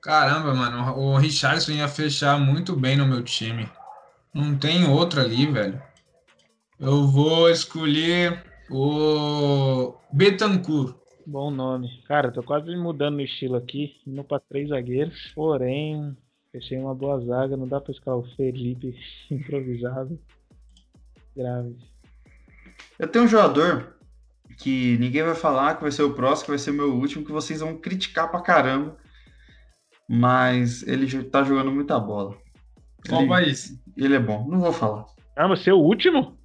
Caramba, 0.00 0.54
mano, 0.54 0.96
o 0.96 1.16
Richardson 1.16 1.72
ia 1.72 1.88
fechar 1.88 2.38
muito 2.38 2.76
bem 2.76 2.96
no 2.96 3.08
meu 3.08 3.24
time. 3.24 3.68
Não 4.32 4.56
tem 4.56 4.88
outro 4.88 5.20
ali, 5.20 5.46
velho. 5.46 5.82
Eu 6.78 7.08
vou 7.08 7.50
escolher 7.50 8.40
o 8.70 9.96
Betancourt. 10.12 11.03
Bom 11.26 11.50
nome. 11.50 12.02
Cara, 12.06 12.28
eu 12.28 12.32
tô 12.32 12.42
quase 12.42 12.74
mudando 12.76 13.14
no 13.16 13.22
estilo 13.22 13.56
aqui, 13.56 13.96
indo 14.06 14.22
pra 14.24 14.38
três 14.40 14.68
zagueiros. 14.68 15.32
Porém, 15.34 16.16
fechei 16.52 16.78
uma 16.78 16.94
boa 16.94 17.18
zaga, 17.20 17.56
não 17.56 17.66
dá 17.66 17.80
pra 17.80 17.92
escalar 17.92 18.18
o 18.20 18.36
Felipe 18.36 18.94
improvisado. 19.30 20.18
Grave. 21.36 21.76
Eu 22.98 23.08
tenho 23.08 23.24
um 23.24 23.28
jogador 23.28 23.96
que 24.58 24.96
ninguém 24.98 25.22
vai 25.22 25.34
falar, 25.34 25.76
que 25.76 25.82
vai 25.82 25.90
ser 25.90 26.02
o 26.02 26.14
próximo, 26.14 26.44
que 26.46 26.50
vai 26.52 26.58
ser 26.58 26.70
o 26.70 26.74
meu 26.74 26.94
último, 26.94 27.24
que 27.24 27.32
vocês 27.32 27.60
vão 27.60 27.76
criticar 27.76 28.30
pra 28.30 28.40
caramba. 28.42 28.96
Mas 30.08 30.82
ele 30.86 31.06
já 31.06 31.24
tá 31.24 31.42
jogando 31.42 31.72
muita 31.72 31.98
bola. 31.98 32.36
Qual 33.08 33.22
Ele, 33.22 33.28
país? 33.30 33.82
ele 33.96 34.14
é 34.14 34.18
bom, 34.20 34.46
não 34.48 34.60
vou 34.60 34.72
falar. 34.72 35.06
Ah, 35.34 35.48
você 35.48 35.70
é 35.70 35.74
o 35.74 35.78
último? 35.78 36.38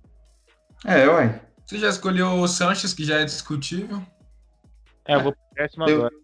É, 0.85 1.05
uai. 1.07 1.41
Você 1.65 1.77
já 1.77 1.89
escolheu 1.89 2.27
o 2.39 2.47
Sanches, 2.47 2.93
que 2.93 3.03
já 3.03 3.19
é 3.19 3.25
discutível? 3.25 4.01
É, 5.09 5.15
eu 5.15 5.21
vou 5.21 5.31
pro 5.33 5.41
décimo 5.55 5.89
Eu- 5.89 5.97
agora. 6.05 6.15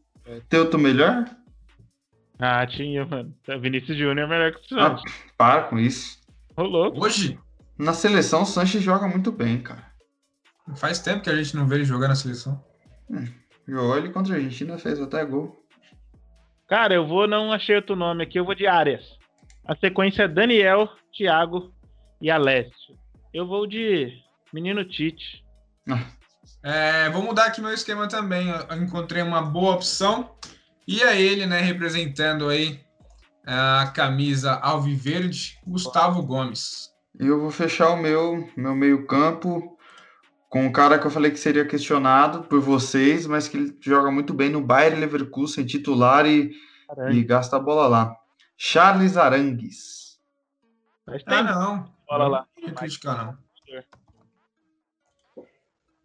Tem 0.49 0.59
outro 0.59 0.79
melhor? 0.79 1.25
Ah, 2.39 2.65
tinha, 2.67 3.05
mano. 3.05 3.33
Vinícius 3.61 3.97
Júnior 3.97 4.19
é 4.25 4.27
melhor 4.27 4.51
que 4.53 4.73
o 4.75 4.79
Ah, 4.79 4.89
Santos. 4.97 5.03
para 5.37 5.63
com 5.63 5.79
isso. 5.79 6.19
Louco. 6.57 7.03
Hoje? 7.03 7.39
Na 7.77 7.93
seleção, 7.93 8.43
o 8.43 8.45
Sanches 8.45 8.81
joga 8.83 9.07
muito 9.07 9.31
bem, 9.31 9.61
cara. 9.61 9.83
Faz 10.77 10.99
tempo 10.99 11.21
que 11.23 11.29
a 11.29 11.35
gente 11.35 11.55
não 11.55 11.67
vê 11.67 11.75
ele 11.75 11.85
jogar 11.85 12.07
na 12.07 12.15
seleção. 12.15 12.63
Jogou 13.67 13.97
ele 13.97 14.09
contra 14.09 14.33
a 14.33 14.37
Argentina, 14.37 14.77
fez 14.77 14.99
até 15.01 15.23
gol. 15.25 15.63
Cara, 16.67 16.93
eu 16.93 17.05
vou, 17.05 17.27
não 17.27 17.51
achei 17.51 17.75
outro 17.75 17.95
nome 17.95 18.23
aqui, 18.23 18.39
eu 18.39 18.45
vou 18.45 18.55
de 18.55 18.65
Arias. 18.65 19.03
A 19.67 19.75
sequência 19.75 20.23
é 20.23 20.27
Daniel, 20.27 20.89
Thiago 21.15 21.73
e 22.21 22.29
Alessio. 22.31 22.95
Eu 23.33 23.45
vou 23.47 23.67
de 23.67 24.11
Menino 24.53 24.83
Tite. 24.85 25.43
É, 26.63 27.09
vou 27.09 27.21
mudar 27.21 27.45
aqui 27.45 27.61
meu 27.61 27.71
esquema 27.73 28.07
também. 28.07 28.47
Eu 28.49 28.77
encontrei 28.81 29.21
uma 29.21 29.41
boa 29.41 29.75
opção. 29.75 30.35
E 30.87 31.01
é 31.01 31.19
ele, 31.19 31.45
né, 31.45 31.61
representando 31.61 32.47
aí 32.47 32.79
a 33.45 33.91
camisa 33.95 34.53
alviverde, 34.53 35.59
Gustavo 35.65 36.21
Gomes. 36.23 36.89
E 37.19 37.25
eu 37.25 37.39
vou 37.39 37.51
fechar 37.51 37.89
o 37.89 37.97
meu, 37.97 38.49
meu 38.57 38.75
meio-campo 38.75 39.77
com 40.49 40.65
um 40.65 40.71
cara 40.71 40.97
que 40.99 41.05
eu 41.05 41.11
falei 41.11 41.31
que 41.31 41.39
seria 41.39 41.65
questionado 41.65 42.43
por 42.43 42.61
vocês, 42.61 43.25
mas 43.27 43.47
que 43.47 43.57
ele 43.57 43.77
joga 43.81 44.09
muito 44.11 44.33
bem 44.33 44.49
no 44.49 44.61
Bayern 44.61 44.99
Leverkusen, 44.99 45.65
titular 45.65 46.25
e, 46.25 46.51
e 47.11 47.23
gasta 47.23 47.57
a 47.57 47.59
bola 47.59 47.87
lá. 47.87 48.15
Charles 48.57 49.17
Arangues. 49.17 50.19
faz 51.05 51.23
Ah, 51.25 51.29
tempo. 51.31 51.43
não. 51.43 51.93
Bola 52.07 52.27
lá. 52.27 52.45
Não 52.57 52.67
vou 52.69 52.75
criticar, 52.75 53.17
não. 53.25 53.37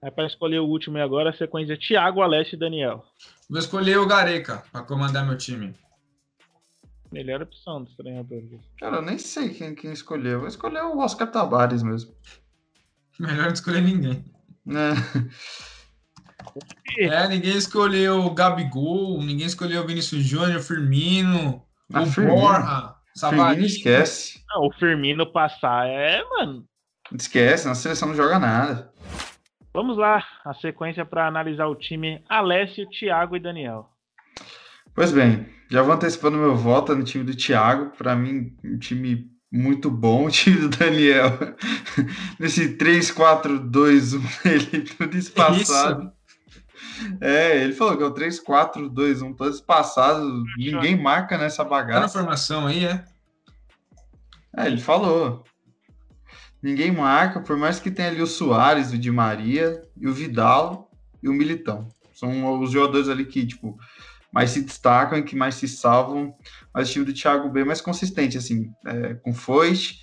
É 0.03 0.11
para 0.11 0.27
escolher 0.27 0.61
o 0.61 0.67
último 0.67 0.97
e 0.97 1.01
agora 1.03 1.31
a 1.31 1.33
sequência 1.33 1.75
é 1.75 1.77
Thiago, 1.77 2.23
Alessio 2.23 2.57
e 2.57 2.59
Daniel. 2.59 3.05
Vou 3.49 3.59
escolher 3.59 3.99
o 3.99 4.07
Gareca 4.07 4.63
para 4.73 4.83
comandar 4.83 5.27
meu 5.27 5.37
time. 5.37 5.75
Melhor 7.13 7.43
opção 7.43 7.83
dos 7.85 7.95
treinadores. 7.97 8.49
Cara, 8.79 8.97
eu 8.97 9.03
nem 9.03 9.19
sei 9.19 9.51
quem, 9.51 9.75
quem 9.75 9.93
escolheu. 9.93 10.39
Vou 10.41 10.49
escolher 10.49 10.83
o 10.85 10.99
Oscar 11.01 11.31
Tabares 11.31 11.83
mesmo. 11.83 12.15
Melhor 13.21 13.47
não 13.47 13.53
escolher 13.53 13.83
ninguém. 13.83 14.25
Né? 14.65 14.93
É, 16.99 17.29
ninguém 17.29 17.57
escolheu 17.57 18.21
o 18.21 18.31
Gabigol, 18.35 19.19
ninguém 19.23 19.47
escolheu 19.47 19.83
o 19.83 19.87
Vinícius 19.87 20.23
Júnior, 20.25 20.61
Firmino, 20.61 21.63
Ah, 21.93 22.03
o 22.03 22.07
Firmino. 22.07 22.37
Borja, 22.37 22.63
Firmino 22.65 22.95
Savarino. 23.15 23.67
esquece. 23.67 24.43
Ah, 24.51 24.61
o 24.61 24.73
Firmino 24.73 25.31
passar 25.31 25.87
é, 25.87 26.25
mano. 26.25 26.65
Esquece, 27.13 27.67
na 27.69 27.75
seleção 27.75 28.09
não 28.09 28.15
joga 28.15 28.39
nada. 28.39 28.90
Vamos 29.73 29.97
lá, 29.97 30.25
a 30.45 30.53
sequência 30.55 31.05
para 31.05 31.29
analisar 31.29 31.67
o 31.67 31.77
time 31.77 32.25
Alessio, 32.29 32.89
Thiago 32.91 33.37
e 33.37 33.41
Daniel. 33.41 33.89
Pois 34.93 35.13
bem, 35.13 35.47
já 35.71 35.83
vou 35.83 35.95
antecipando 35.95 36.37
meu 36.37 36.57
voto 36.57 36.95
no 36.95 37.05
time 37.05 37.23
do 37.23 37.37
Thiago. 37.37 37.93
Para 37.97 38.17
mim, 38.17 38.57
um 38.65 38.79
time 38.79 39.31
muito 39.51 39.89
bom, 39.89 40.27
o 40.27 40.31
time 40.31 40.57
do 40.57 40.69
Daniel. 40.69 41.39
Nesse 42.39 42.77
3-4-2-1, 42.77 44.21
ele 44.45 44.83
tudo 44.83 45.17
espaçado. 45.17 46.13
É, 47.21 47.63
ele 47.63 47.73
falou 47.73 47.97
que 47.97 48.03
é 48.03 48.07
o 48.07 48.15
3-4-2-1, 48.15 49.37
todo 49.37 49.51
espaçado. 49.51 50.45
Ninguém 50.57 51.01
marca 51.01 51.39
nessa 51.39 51.65
bagaça. 51.65 51.95
Tá 51.95 52.01
na 52.01 52.09
formação 52.09 52.67
aí, 52.67 52.85
é? 52.85 53.05
É, 54.57 54.67
ele 54.67 54.79
falou. 54.79 55.45
Ninguém 56.63 56.93
marca, 56.93 57.41
por 57.41 57.57
mais 57.57 57.81
que 57.81 57.91
tenha 57.91 58.09
ali 58.09 58.21
o 58.21 58.27
Soares, 58.27 58.93
o 58.93 58.99
Di 58.99 59.11
Maria, 59.11 59.83
e 59.97 60.07
o 60.07 60.13
Vidal 60.13 60.91
e 61.23 61.29
o 61.29 61.33
Militão. 61.33 61.89
São 62.13 62.61
os 62.61 62.71
jogadores 62.71 63.09
ali 63.09 63.25
que, 63.25 63.47
tipo, 63.47 63.79
mais 64.33 64.51
se 64.51 64.61
destacam 64.61 65.19
e 65.19 65.23
que 65.23 65.35
mais 65.35 65.55
se 65.55 65.67
salvam. 65.67 66.35
Mas 66.73 66.89
o 66.89 66.93
time 66.93 67.05
do 67.05 67.15
Thiago 67.15 67.49
bem 67.49 67.65
mais 67.65 67.81
consistente, 67.81 68.37
assim, 68.37 68.71
é, 68.87 69.15
com 69.15 69.33
Foice. 69.33 70.01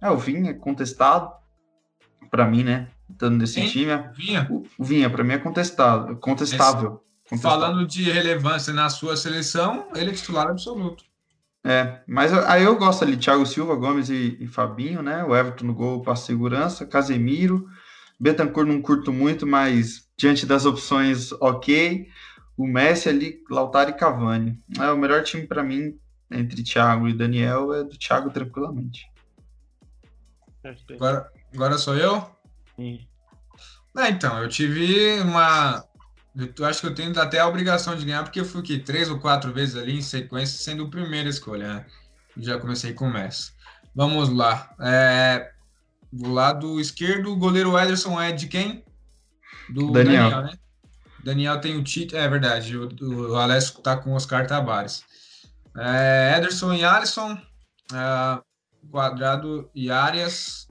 É, 0.00 0.10
o 0.10 0.16
Vinha 0.16 0.54
contestado, 0.54 1.30
para 2.30 2.46
mim, 2.46 2.64
né? 2.64 2.88
Estando 3.10 3.36
nesse 3.36 3.54
Sim, 3.54 3.68
time. 3.68 3.92
Vinha. 4.16 4.46
O, 4.50 4.64
o 4.78 4.84
Vinha, 4.84 5.10
para 5.10 5.22
mim, 5.22 5.34
é 5.34 5.38
contestado, 5.38 6.16
contestável, 6.16 7.02
contestável. 7.28 7.60
Falando 7.60 7.86
de 7.86 8.10
relevância 8.10 8.72
na 8.72 8.88
sua 8.88 9.16
seleção, 9.16 9.88
ele 9.94 10.10
é 10.10 10.14
titular 10.14 10.48
absoluto. 10.48 11.04
É, 11.68 12.00
mas 12.06 12.32
aí 12.32 12.62
eu 12.62 12.78
gosto 12.78 13.04
ali, 13.04 13.14
Thiago 13.14 13.44
Silva, 13.44 13.74
Gomes 13.74 14.08
e, 14.08 14.38
e 14.40 14.46
Fabinho, 14.46 15.02
né? 15.02 15.22
O 15.22 15.36
Everton 15.36 15.66
no 15.66 15.74
gol 15.74 16.00
para 16.00 16.16
segurança, 16.16 16.86
Casemiro, 16.86 17.68
Betancourt 18.18 18.66
não 18.66 18.80
curto 18.80 19.12
muito, 19.12 19.46
mas 19.46 20.08
diante 20.16 20.46
das 20.46 20.64
opções, 20.64 21.30
ok. 21.32 22.08
O 22.56 22.66
Messi 22.66 23.10
ali, 23.10 23.44
Lautaro 23.50 23.90
e 23.90 23.92
Cavani. 23.92 24.58
É, 24.80 24.90
o 24.90 24.96
melhor 24.96 25.22
time 25.22 25.46
para 25.46 25.62
mim, 25.62 25.94
entre 26.30 26.62
Thiago 26.62 27.06
e 27.06 27.12
Daniel, 27.12 27.74
é 27.74 27.84
do 27.84 27.98
Thiago 27.98 28.30
tranquilamente. 28.30 29.06
Agora, 30.94 31.30
agora 31.54 31.76
sou 31.76 31.94
eu? 31.96 32.24
Sim. 32.76 33.06
É, 33.94 34.08
então, 34.08 34.42
eu 34.42 34.48
tive 34.48 35.20
uma 35.20 35.84
eu 36.56 36.64
acho 36.64 36.80
que 36.80 36.86
eu 36.86 36.94
tenho 36.94 37.18
até 37.18 37.40
a 37.40 37.48
obrigação 37.48 37.96
de 37.96 38.04
ganhar, 38.04 38.22
porque 38.22 38.40
eu 38.40 38.44
fui 38.44 38.60
aqui 38.60 38.78
três 38.78 39.10
ou 39.10 39.18
quatro 39.18 39.52
vezes 39.52 39.76
ali 39.76 39.98
em 39.98 40.02
sequência, 40.02 40.58
sendo 40.58 40.84
o 40.84 40.90
primeiro 40.90 41.28
escolha. 41.28 41.74
Né? 41.74 41.86
Já 42.36 42.58
comecei 42.58 42.92
com 42.92 43.06
o 43.06 43.12
Messi. 43.12 43.52
Vamos 43.94 44.28
lá. 44.28 44.72
É, 44.80 45.50
do 46.12 46.32
lado 46.32 46.80
esquerdo, 46.80 47.32
o 47.32 47.36
goleiro 47.36 47.76
Ederson 47.76 48.20
é 48.20 48.30
de 48.30 48.46
quem? 48.46 48.84
Do 49.68 49.90
Daniel, 49.90 50.30
Daniel 50.30 50.42
né? 50.42 50.58
Daniel 51.24 51.60
tem 51.60 51.76
o 51.76 51.82
título, 51.82 52.20
é 52.20 52.28
verdade. 52.28 52.76
O, 52.76 52.88
o 53.32 53.36
Alessio 53.36 53.80
tá 53.80 53.96
com 53.96 54.12
Oscar 54.12 54.46
Tabares. 54.46 55.02
É, 55.76 56.34
Ederson 56.38 56.72
e 56.72 56.84
Alisson, 56.84 57.36
é, 57.92 58.40
Quadrado 58.90 59.68
e 59.74 59.90
Arias, 59.90 60.68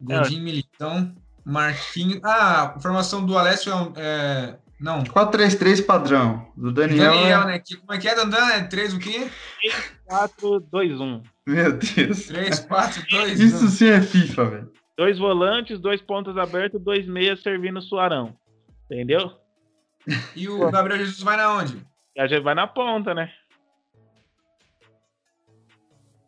Godinho 0.00 0.40
é. 0.40 0.44
Militão, 0.44 1.14
Marquinhos. 1.44 2.20
Ah, 2.22 2.62
a 2.62 2.80
formação 2.80 3.26
do 3.26 3.36
Alessio 3.36 3.72
é, 3.96 4.00
é 4.02 4.58
não. 4.80 5.04
4-3-3 5.04 5.84
padrão. 5.84 6.50
Do 6.56 6.72
Daniel. 6.72 7.12
Daniel, 7.12 7.42
é... 7.42 7.46
né? 7.46 7.62
Como 7.80 7.92
é 7.92 7.98
que 7.98 8.08
é, 8.08 8.14
Dandan? 8.14 8.48
É 8.48 8.64
3 8.64 8.94
o 8.94 8.98
quê? 8.98 9.30
3-4-2-1. 10.08 11.22
Meu 11.46 11.72
Deus. 11.72 12.30
3-4-2-1. 12.30 13.38
Isso 13.38 13.68
sim 13.68 13.88
é 13.88 14.00
FIFA, 14.00 14.44
velho. 14.46 14.72
Dois 14.96 15.18
volantes, 15.18 15.78
dois 15.78 16.00
pontos 16.00 16.36
abertos, 16.36 16.80
dois 16.80 17.06
meias 17.06 17.42
servindo 17.42 17.78
o 17.78 17.82
Suarão. 17.82 18.34
Entendeu? 18.90 19.32
E 20.34 20.48
o 20.48 20.70
Gabriel 20.70 20.98
Jesus 20.98 21.20
vai 21.20 21.36
na 21.36 21.54
onde? 21.54 21.86
A 22.18 22.26
gente 22.26 22.42
vai 22.42 22.54
na 22.54 22.66
ponta, 22.66 23.14
né? 23.14 23.30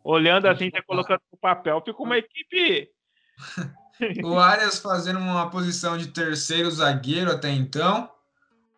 Olhando 0.03 0.47
assim, 0.47 0.69
você 0.69 0.81
colocando 0.81 1.21
no 1.31 1.37
papel, 1.39 1.81
fica 1.85 2.01
uma 2.01 2.17
equipe. 2.17 2.89
o 4.23 4.37
Arias 4.37 4.79
fazendo 4.79 5.19
uma 5.19 5.49
posição 5.49 5.97
de 5.97 6.07
terceiro 6.07 6.69
zagueiro 6.69 7.31
até 7.31 7.49
então. 7.49 8.09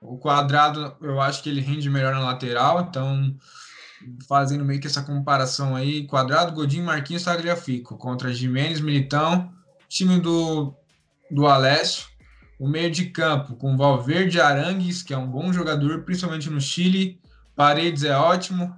O 0.07 0.17
quadrado, 0.17 0.95
eu 1.01 1.19
acho 1.19 1.41
que 1.41 1.49
ele 1.49 1.61
rende 1.61 1.89
melhor 1.89 2.13
na 2.13 2.19
lateral, 2.19 2.81
então 2.81 3.35
fazendo 4.27 4.63
meio 4.63 4.79
que 4.79 4.87
essa 4.87 5.01
comparação 5.01 5.75
aí, 5.75 6.05
quadrado, 6.05 6.53
Godinho, 6.53 6.85
Marquinhos, 6.85 7.23
Tagliafico 7.23 7.97
contra 7.97 8.33
Jimenez, 8.33 8.79
Militão, 8.79 9.51
time 9.87 10.19
do, 10.19 10.73
do 11.31 11.47
Alessio, 11.47 12.05
o 12.59 12.67
meio 12.67 12.91
de 12.91 13.05
campo 13.05 13.55
com 13.55 13.75
Valverde 13.75 14.39
Arangues, 14.39 15.01
que 15.01 15.13
é 15.13 15.17
um 15.17 15.27
bom 15.27 15.51
jogador, 15.51 16.03
principalmente 16.03 16.49
no 16.49 16.61
Chile, 16.61 17.19
Paredes 17.55 18.03
é 18.03 18.15
ótimo, 18.15 18.75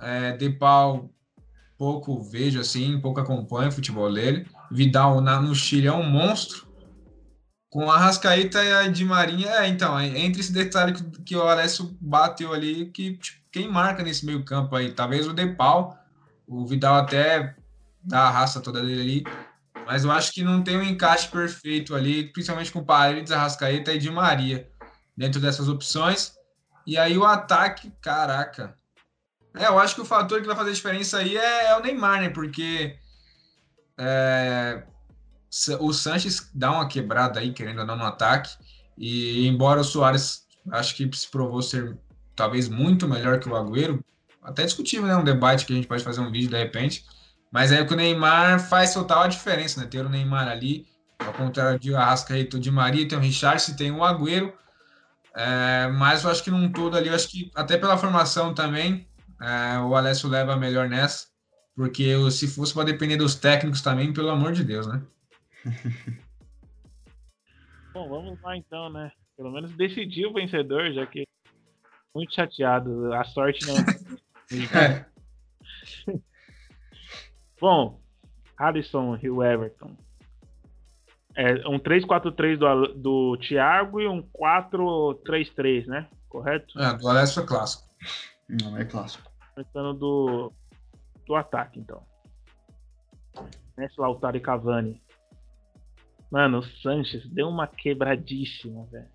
é, 0.00 0.36
Depau 0.36 1.10
pouco 1.78 2.20
vejo 2.20 2.60
assim, 2.60 3.00
pouco 3.00 3.20
acompanho 3.20 3.68
o 3.68 3.72
futebol 3.72 4.12
dele, 4.12 4.46
Vidal 4.70 5.20
na, 5.20 5.40
no 5.40 5.54
Chile 5.54 5.86
é 5.86 5.92
um 5.92 6.08
monstro, 6.08 6.66
com 7.70 7.90
a 7.90 7.98
Rascaíta 7.98 8.62
e 8.64 8.72
a 8.72 8.88
Di 8.88 9.04
Marinha, 9.04 9.50
é, 9.50 9.68
então, 9.68 9.98
é, 9.98 10.06
entre 10.06 10.40
esse 10.40 10.52
detalhe 10.52 10.92
que, 10.92 11.22
que 11.22 11.36
o 11.36 11.42
Alessio 11.42 11.96
bateu 12.00 12.52
ali, 12.52 12.86
que 12.86 13.16
tipo, 13.16 13.38
quem 13.50 13.70
marca 13.70 14.02
nesse 14.02 14.24
meio 14.24 14.44
campo 14.44 14.74
aí? 14.74 14.92
Talvez 14.92 15.26
o 15.26 15.32
Depau, 15.32 15.98
o 16.46 16.66
Vidal 16.66 16.96
até 16.96 17.54
dá 18.02 18.20
a 18.22 18.30
raça 18.30 18.60
toda 18.60 18.82
dele 18.82 19.00
ali, 19.00 19.24
mas 19.86 20.04
eu 20.04 20.10
acho 20.10 20.32
que 20.32 20.42
não 20.42 20.62
tem 20.62 20.76
um 20.76 20.82
encaixe 20.82 21.28
perfeito 21.28 21.94
ali, 21.94 22.30
principalmente 22.32 22.72
com 22.72 22.84
Paredes, 22.84 23.32
Arrascaeta 23.32 23.92
e 23.92 23.98
Di 23.98 24.10
Maria, 24.10 24.70
dentro 25.16 25.40
dessas 25.40 25.68
opções. 25.68 26.34
E 26.86 26.96
aí 26.96 27.18
o 27.18 27.24
ataque, 27.24 27.92
caraca. 28.00 28.74
É, 29.54 29.66
eu 29.66 29.78
acho 29.78 29.94
que 29.94 30.00
o 30.00 30.06
fator 30.06 30.40
que 30.40 30.46
vai 30.46 30.56
fazer 30.56 30.72
diferença 30.72 31.18
aí 31.18 31.36
é, 31.36 31.66
é 31.66 31.76
o 31.76 31.82
Neymar, 31.82 32.20
né? 32.20 32.28
Porque 32.28 32.96
é, 33.98 34.82
o 35.80 35.92
Sanches 35.92 36.50
dá 36.54 36.70
uma 36.70 36.88
quebrada 36.88 37.40
aí, 37.40 37.52
querendo 37.52 37.80
ou 37.80 37.86
não, 37.86 37.96
no 37.96 38.04
ataque. 38.04 38.56
E 38.96 39.46
embora 39.46 39.80
o 39.80 39.84
Soares 39.84 40.46
acho 40.70 40.94
que 40.94 41.08
se 41.16 41.28
provou 41.28 41.62
ser 41.62 41.96
talvez 42.34 42.68
muito 42.68 43.08
melhor 43.08 43.40
que 43.40 43.48
o 43.48 43.56
Agüero, 43.56 44.04
até 44.42 44.64
discutível, 44.64 45.06
né? 45.06 45.16
Um 45.16 45.24
debate 45.24 45.66
que 45.66 45.72
a 45.72 45.76
gente 45.76 45.88
pode 45.88 46.04
fazer 46.04 46.20
um 46.20 46.30
vídeo 46.30 46.50
de 46.50 46.56
repente. 46.56 47.04
Mas 47.50 47.72
aí 47.72 47.82
o 47.82 47.96
Neymar 47.96 48.60
faz 48.60 48.92
total 48.92 49.22
a 49.22 49.28
diferença, 49.28 49.80
né? 49.80 49.86
Ter 49.86 50.04
o 50.04 50.08
Neymar 50.08 50.48
ali, 50.48 50.86
ao 51.18 51.32
contrário 51.32 51.78
de 51.78 51.94
Arrascaeta 51.94 52.58
de 52.58 52.70
Maria, 52.70 53.08
tem 53.08 53.18
o 53.18 53.20
Richard, 53.20 53.76
tem 53.76 53.90
o 53.90 54.04
Agüero. 54.04 54.52
É, 55.34 55.88
mas 55.88 56.24
eu 56.24 56.30
acho 56.30 56.42
que 56.42 56.50
num 56.50 56.70
todo 56.70 56.96
ali, 56.96 57.08
eu 57.08 57.14
acho 57.14 57.28
que 57.28 57.50
até 57.54 57.76
pela 57.76 57.96
formação 57.96 58.54
também, 58.54 59.06
é, 59.40 59.78
o 59.80 59.94
Alessio 59.94 60.28
leva 60.28 60.56
melhor 60.56 60.88
nessa. 60.88 61.26
Porque 61.74 62.14
se 62.30 62.48
fosse 62.48 62.74
para 62.74 62.84
depender 62.84 63.16
dos 63.16 63.34
técnicos 63.34 63.80
também, 63.80 64.12
pelo 64.12 64.30
amor 64.30 64.52
de 64.52 64.64
Deus, 64.64 64.86
né? 64.86 65.00
Bom, 67.92 68.08
vamos 68.08 68.40
lá 68.42 68.56
então, 68.56 68.90
né? 68.90 69.10
Pelo 69.36 69.50
menos 69.50 69.72
decidiu 69.72 70.30
o 70.30 70.34
vencedor, 70.34 70.92
já 70.92 71.06
que 71.06 71.24
muito 72.14 72.34
chateado. 72.34 73.12
A 73.14 73.24
sorte 73.24 73.66
não. 73.66 73.76
é. 74.78 75.06
Bom, 77.60 78.00
Alisson 78.56 79.18
e 79.22 79.30
o 79.30 79.42
Everton. 79.42 79.96
É 81.34 81.68
um 81.68 81.78
3-4-3 81.78 82.56
do, 82.56 82.94
do 82.94 83.36
Thiago 83.36 84.00
e 84.00 84.08
um 84.08 84.22
4-3-3, 84.22 85.86
né? 85.86 86.08
Correto? 86.28 86.78
É, 86.80 86.96
do 86.96 87.08
Alessio 87.08 87.42
é 87.42 87.46
clássico. 87.46 87.88
Não, 88.48 88.76
é 88.76 88.84
clássico. 88.84 89.30
Começando 89.54 89.94
do, 89.96 90.52
do 91.26 91.36
ataque, 91.36 91.78
então. 91.78 92.02
Nesse 93.76 94.00
Lautaro 94.00 94.36
e 94.36 94.40
Cavani. 94.40 95.00
Mano, 96.30 96.58
o 96.58 96.66
Sanches 96.82 97.26
deu 97.26 97.48
uma 97.48 97.66
quebradíssima, 97.66 98.86
velho. 98.90 99.08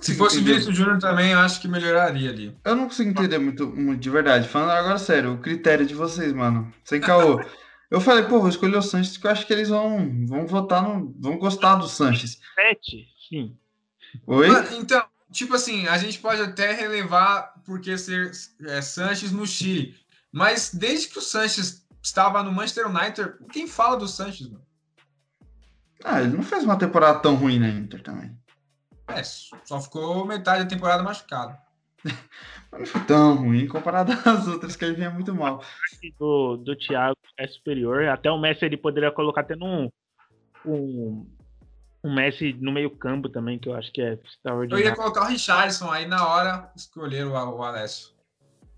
Se 0.00 0.14
fosse 0.14 0.38
o 0.38 0.44
Vinícius 0.44 0.76
Júnior 0.76 0.98
também, 0.98 1.32
eu 1.32 1.38
acho 1.38 1.60
que 1.60 1.68
melhoraria 1.68 2.30
ali. 2.30 2.56
Eu 2.64 2.74
não 2.74 2.84
consigo 2.84 3.10
entender 3.10 3.38
muito, 3.38 3.66
muito 3.68 4.00
de 4.00 4.10
verdade. 4.10 4.48
Falando 4.48 4.70
agora 4.70 4.98
sério, 4.98 5.34
o 5.34 5.38
critério 5.38 5.86
de 5.86 5.94
vocês, 5.94 6.32
mano. 6.32 6.72
Sem 6.84 7.00
caô. 7.00 7.40
eu 7.90 8.00
falei, 8.00 8.24
pô, 8.24 8.40
vou 8.40 8.48
escolher 8.48 8.76
o 8.76 8.82
Sanches 8.82 9.12
porque 9.12 9.26
eu 9.26 9.30
acho 9.30 9.46
que 9.46 9.52
eles 9.52 9.68
vão, 9.68 10.26
vão 10.26 10.46
votar 10.46 10.82
no. 10.82 11.14
vão 11.18 11.38
gostar 11.38 11.76
do 11.76 11.88
Sanches. 11.88 12.38
Sete, 12.54 13.06
sim. 13.28 13.56
Oi? 14.26 14.48
Então, 14.76 15.04
tipo 15.30 15.54
assim, 15.54 15.86
a 15.86 15.96
gente 15.96 16.18
pode 16.18 16.42
até 16.42 16.72
relevar 16.72 17.54
porque 17.64 17.96
ser 17.96 18.32
é, 18.66 18.82
Sanches 18.82 19.32
no 19.32 19.46
Chile. 19.46 19.94
Mas 20.32 20.74
desde 20.74 21.08
que 21.08 21.18
o 21.18 21.22
Sanches 21.22 21.86
estava 22.02 22.42
no 22.42 22.52
Manchester 22.52 22.88
United, 22.88 23.34
quem 23.52 23.66
fala 23.66 23.96
do 23.96 24.08
Sanches, 24.08 24.48
mano? 24.48 24.69
Ah, 26.04 26.20
ele 26.20 26.36
não 26.36 26.42
fez 26.42 26.64
uma 26.64 26.78
temporada 26.78 27.18
tão 27.20 27.34
ruim 27.34 27.58
na 27.58 27.68
Inter 27.68 28.02
também. 28.02 28.36
É, 29.08 29.22
só 29.22 29.80
ficou 29.80 30.24
metade 30.24 30.64
da 30.64 30.70
temporada 30.70 31.02
machucado. 31.02 31.56
Mas 32.70 32.80
não 32.80 32.86
foi 32.86 33.00
tão 33.02 33.36
ruim 33.36 33.66
comparado 33.66 34.12
às 34.24 34.46
outras 34.46 34.76
que 34.76 34.84
ele 34.84 34.94
vinha 34.94 35.10
muito 35.10 35.34
mal. 35.34 35.62
Do, 36.18 36.56
do 36.56 36.76
Thiago 36.76 37.16
é 37.36 37.46
superior. 37.48 38.04
Até 38.06 38.30
o 38.30 38.38
Messi 38.38 38.64
ele 38.64 38.76
poderia 38.76 39.10
colocar 39.10 39.42
tendo 39.42 39.64
um, 39.64 39.90
um, 40.64 41.26
um 42.04 42.14
Messi 42.14 42.52
no 42.60 42.72
meio 42.72 42.90
campo 42.90 43.28
também, 43.28 43.58
que 43.58 43.68
eu 43.68 43.74
acho 43.74 43.92
que 43.92 44.00
é 44.00 44.18
extraordinário. 44.24 44.84
Eu 44.84 44.88
ia 44.88 44.96
colocar 44.96 45.22
o 45.22 45.26
Richardson, 45.28 45.90
aí 45.90 46.06
na 46.06 46.26
hora 46.26 46.70
escolheram 46.76 47.32
o, 47.32 47.58
o 47.58 47.62
Alessio. 47.62 48.10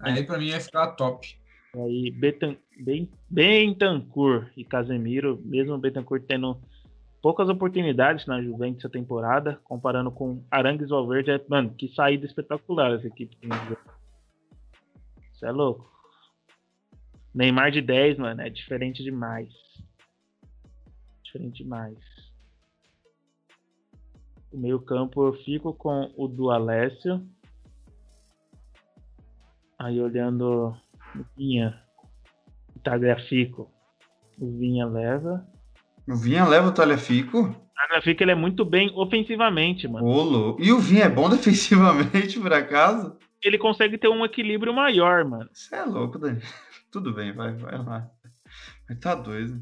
Aí 0.00 0.18
é. 0.18 0.22
pra 0.22 0.38
mim 0.38 0.46
ia 0.46 0.60
ficar 0.60 0.88
top. 0.92 1.38
Aí 1.74 2.10
Betan, 2.10 2.56
ben, 2.78 3.10
Bentancur 3.30 4.50
e 4.56 4.64
Casemiro, 4.64 5.40
mesmo 5.44 5.78
Bentancur 5.78 6.20
tendo 6.20 6.60
poucas 7.22 7.48
oportunidades 7.48 8.26
na 8.26 8.42
Juventus 8.42 8.84
essa 8.84 8.90
temporada, 8.90 9.60
comparando 9.62 10.10
com 10.10 10.44
Arangues 10.50 10.88
Valverde, 10.88 11.30
é, 11.30 11.40
mano, 11.48 11.72
que 11.74 11.94
saída 11.94 12.26
espetacular 12.26 12.92
essa 12.92 13.06
equipe. 13.06 13.38
Isso 15.32 15.46
é 15.46 15.52
louco. 15.52 15.88
Neymar 17.32 17.70
de 17.70 17.80
10, 17.80 18.18
mano, 18.18 18.42
é 18.42 18.50
diferente 18.50 19.04
demais. 19.04 19.48
Diferente 21.22 21.62
demais. 21.62 21.96
O 24.52 24.58
meio 24.58 24.80
campo 24.80 25.24
eu 25.24 25.32
fico 25.44 25.72
com 25.72 26.12
o 26.16 26.26
do 26.26 26.50
Alessio. 26.50 27.26
Aí 29.78 30.00
olhando 30.00 30.76
o 31.16 31.24
Vinha, 31.36 31.82
Tagliafico, 32.82 33.70
o 34.38 34.58
Vinha 34.58 34.86
leva. 34.86 35.46
O 36.08 36.16
Vinha 36.16 36.44
leva 36.44 36.68
o 36.68 36.72
Tagliafico? 36.72 37.40
O 37.42 37.74
Tagliafico 37.74 38.22
ele 38.22 38.32
é 38.32 38.34
muito 38.34 38.64
bem 38.64 38.90
ofensivamente, 38.94 39.86
mano. 39.88 40.06
Ô, 40.06 40.56
E 40.60 40.72
o 40.72 40.78
Vinha 40.78 41.04
é 41.04 41.08
bom 41.08 41.28
defensivamente, 41.30 42.38
por 42.40 42.52
acaso? 42.52 43.16
Ele 43.42 43.58
consegue 43.58 43.98
ter 43.98 44.08
um 44.08 44.24
equilíbrio 44.24 44.72
maior, 44.72 45.24
mano. 45.24 45.48
Você 45.52 45.74
é 45.74 45.84
louco, 45.84 46.18
Dani. 46.18 46.40
Tudo 46.90 47.12
bem, 47.14 47.32
vai, 47.32 47.52
vai 47.54 47.78
lá. 47.78 48.08
Mas 48.88 48.98
tá 48.98 49.14
doido. 49.14 49.60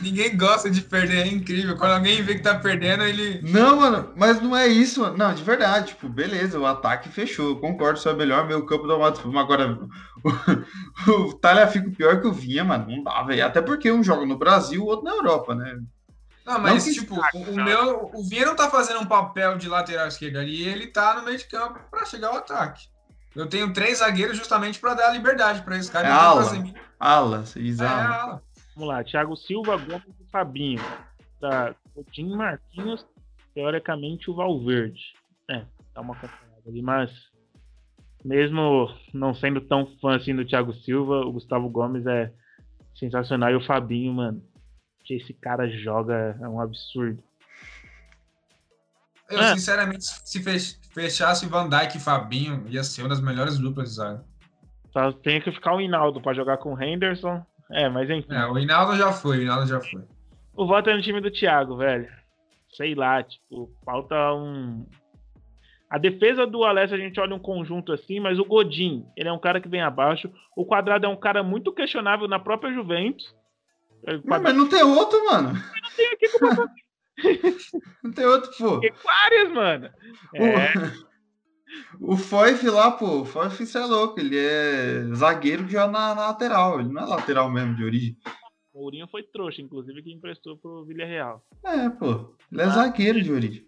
Ninguém 0.00 0.36
gosta 0.36 0.70
de 0.70 0.80
perder, 0.80 1.26
é 1.26 1.28
incrível. 1.28 1.76
Quando 1.76 1.92
alguém 1.92 2.22
vê 2.22 2.34
que 2.34 2.42
tá 2.42 2.58
perdendo, 2.58 3.04
ele. 3.04 3.40
Não, 3.42 3.76
mano, 3.76 4.12
mas 4.16 4.40
não 4.40 4.56
é 4.56 4.66
isso, 4.66 5.00
mano. 5.00 5.16
Não, 5.16 5.34
de 5.34 5.42
verdade, 5.42 5.88
tipo, 5.88 6.08
beleza, 6.08 6.58
o 6.58 6.66
ataque 6.66 7.08
fechou. 7.08 7.60
Concordo, 7.60 7.98
só 7.98 8.10
é 8.10 8.14
melhor 8.14 8.46
meio 8.46 8.66
campo 8.66 8.86
do 8.86 8.98
Mato. 8.98 9.38
Agora, 9.38 9.78
o, 11.06 11.10
o 11.10 11.32
Talha 11.34 11.66
fica 11.66 11.90
pior 11.90 12.20
que 12.20 12.26
o 12.26 12.32
Vinha, 12.32 12.64
mano. 12.64 12.86
Não 12.88 13.02
dá, 13.02 13.22
velho. 13.22 13.44
Até 13.44 13.60
porque 13.60 13.90
um 13.90 14.02
joga 14.02 14.24
no 14.26 14.38
Brasil, 14.38 14.82
o 14.82 14.86
outro 14.86 15.04
na 15.04 15.12
Europa, 15.12 15.54
né? 15.54 15.78
Não, 16.44 16.58
mas 16.58 16.86
não 16.86 16.92
tipo, 16.92 17.14
o, 17.14 17.42
o, 17.50 17.54
meu. 17.56 18.10
O 18.14 18.24
Vinha 18.28 18.46
não 18.46 18.56
tá 18.56 18.70
fazendo 18.70 19.00
um 19.00 19.06
papel 19.06 19.56
de 19.56 19.68
lateral 19.68 20.08
esquerdo 20.08 20.38
ali, 20.38 20.62
ele 20.66 20.86
tá 20.88 21.14
no 21.14 21.22
meio 21.22 21.38
de 21.38 21.44
campo 21.44 21.78
pra 21.90 22.04
chegar 22.04 22.28
ao 22.28 22.36
ataque. 22.36 22.88
Eu 23.34 23.46
tenho 23.46 23.72
três 23.72 23.98
zagueiros 23.98 24.36
justamente 24.36 24.80
para 24.80 24.94
dar 24.94 25.08
a 25.08 25.12
liberdade 25.12 25.62
para 25.62 25.76
esse 25.76 25.90
cara. 25.90 26.08
É 26.08 26.10
ala, 26.10 26.42
ala, 26.98 27.44
é, 27.80 27.86
ala. 27.86 28.42
Vamos 28.74 28.88
lá, 28.88 29.04
Thiago 29.04 29.36
Silva, 29.36 29.76
Gomes 29.76 30.20
e 30.20 30.30
Fabinho. 30.30 30.80
Da 31.40 31.74
Coutinho 31.94 32.36
Marquinhos, 32.36 33.06
teoricamente 33.54 34.30
o 34.30 34.34
Valverde. 34.34 35.00
É, 35.50 35.64
dá 35.94 36.00
uma 36.00 36.14
acompanhada 36.14 36.62
ali, 36.66 36.82
mas 36.82 37.10
mesmo 38.24 38.94
não 39.12 39.34
sendo 39.34 39.60
tão 39.60 39.86
fã 40.00 40.16
assim 40.16 40.34
do 40.34 40.44
Thiago 40.44 40.74
Silva, 40.74 41.20
o 41.20 41.32
Gustavo 41.32 41.68
Gomes 41.68 42.06
é 42.06 42.32
sensacional 42.94 43.50
e 43.50 43.56
o 43.56 43.64
Fabinho, 43.64 44.12
mano, 44.12 44.42
que 45.04 45.14
esse 45.14 45.32
cara 45.32 45.68
joga 45.68 46.36
é 46.40 46.48
um 46.48 46.60
absurdo. 46.60 47.22
Eu, 49.30 49.40
é. 49.40 49.54
sinceramente, 49.54 50.04
se 50.04 50.42
fechasse 50.92 51.46
Van 51.46 51.68
Dijk 51.68 51.96
e 51.96 52.00
Fabinho, 52.00 52.64
ia 52.68 52.82
ser 52.82 53.02
uma 53.02 53.08
das 53.08 53.20
melhores 53.20 53.58
duplas 53.58 53.90
de 53.90 53.94
zaga. 53.96 54.24
Só 54.92 55.12
tem 55.12 55.40
que 55.40 55.52
ficar 55.52 55.74
o 55.74 55.80
Hinaldo 55.80 56.20
para 56.20 56.34
jogar 56.34 56.58
com 56.58 56.74
o 56.74 56.82
Henderson 56.82 57.44
é, 57.72 57.88
mas 57.88 58.08
enfim. 58.10 58.32
É, 58.32 58.46
o 58.46 58.58
Hinaldo 58.58 58.96
já 58.96 59.12
foi, 59.12 59.38
o 59.38 59.42
Hinaldo 59.42 59.66
já 59.66 59.80
foi. 59.80 60.02
O 60.54 60.66
voto 60.66 60.90
é 60.90 60.96
no 60.96 61.02
time 61.02 61.20
do 61.20 61.30
Thiago, 61.30 61.76
velho. 61.76 62.08
Sei 62.76 62.94
lá, 62.94 63.22
tipo, 63.22 63.70
falta 63.84 64.14
um. 64.34 64.86
A 65.88 65.98
defesa 65.98 66.46
do 66.46 66.64
Alessio 66.64 66.96
a 66.96 67.00
gente 67.00 67.18
olha 67.18 67.34
um 67.34 67.40
conjunto 67.40 67.92
assim, 67.92 68.20
mas 68.20 68.38
o 68.38 68.44
Godin, 68.44 69.04
ele 69.16 69.28
é 69.28 69.32
um 69.32 69.38
cara 69.38 69.60
que 69.60 69.68
vem 69.68 69.82
abaixo. 69.82 70.30
O 70.56 70.64
Quadrado 70.64 71.06
é 71.06 71.08
um 71.08 71.16
cara 71.16 71.42
muito 71.42 71.72
questionável 71.72 72.28
na 72.28 72.38
própria 72.38 72.72
Juventus. 72.72 73.34
Quadrado... 74.04 74.22
Não, 74.24 74.42
mas 74.42 74.56
não 74.56 74.68
tem 74.68 74.82
outro, 74.82 75.24
mano. 75.26 75.52
Não 75.52 75.90
tem 75.96 76.12
aqui 76.12 76.28
como 76.38 76.70
Não 78.04 78.12
tem 78.12 78.24
outro, 78.24 78.50
pô. 78.56 78.80
Tem 78.80 78.92
várias, 79.04 79.52
mano. 79.52 79.90
É. 80.34 81.09
O 82.00 82.16
Foyf 82.16 82.68
lá, 82.68 82.90
pô, 82.90 83.20
o 83.20 83.24
Foyf, 83.24 83.62
isso 83.62 83.78
é 83.78 83.84
louco, 83.84 84.18
ele 84.18 84.36
é 84.36 85.04
zagueiro 85.14 85.64
que 85.64 85.72
joga 85.72 85.92
na, 85.92 86.14
na, 86.14 86.28
lateral, 86.28 86.80
ele 86.80 86.88
não 86.88 87.02
é 87.02 87.06
lateral 87.06 87.50
mesmo 87.50 87.76
de 87.76 87.84
origem. 87.84 88.16
O 88.72 88.80
Mourinho 88.80 89.06
foi 89.08 89.22
trouxa, 89.22 89.60
inclusive, 89.60 90.02
que 90.02 90.12
emprestou 90.12 90.56
pro 90.56 90.84
Villarreal. 90.84 91.44
É, 91.64 91.88
pô, 91.90 92.34
ele 92.50 92.62
é 92.62 92.66
Mas, 92.66 92.74
zagueiro 92.74 93.22
de 93.22 93.32
origem. 93.32 93.66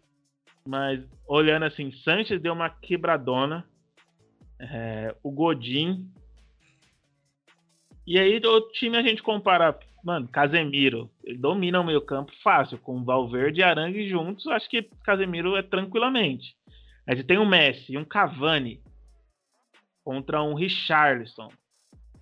Mas, 0.67 1.05
olhando 1.27 1.65
assim, 1.65 1.91
Sanches 1.93 2.41
deu 2.41 2.53
uma 2.53 2.71
quebradona, 2.71 3.67
é, 4.59 5.15
o 5.23 5.31
Godin. 5.31 6.09
E 8.07 8.19
aí, 8.19 8.41
o 8.45 8.61
time 8.73 8.97
a 8.97 9.03
gente 9.03 9.23
compara, 9.23 9.79
mano, 10.05 10.29
Casemiro, 10.29 11.11
ele 11.23 11.39
domina 11.39 11.81
o 11.81 11.85
meio 11.85 12.01
campo 12.01 12.33
fácil, 12.43 12.79
com 12.79 13.05
Valverde 13.05 13.61
e 13.61 13.65
Arangue 13.65 14.09
juntos, 14.09 14.47
acho 14.47 14.69
que 14.69 14.89
Casemiro 15.05 15.57
é 15.57 15.63
tranquilamente. 15.63 16.57
Aí 17.07 17.17
você 17.17 17.25
tem 17.25 17.39
um 17.39 17.49
Messi, 17.49 17.97
um 17.97 18.05
Cavani 18.05 18.83
contra 20.05 20.43
um 20.43 20.55
Richarlison, 20.55 21.51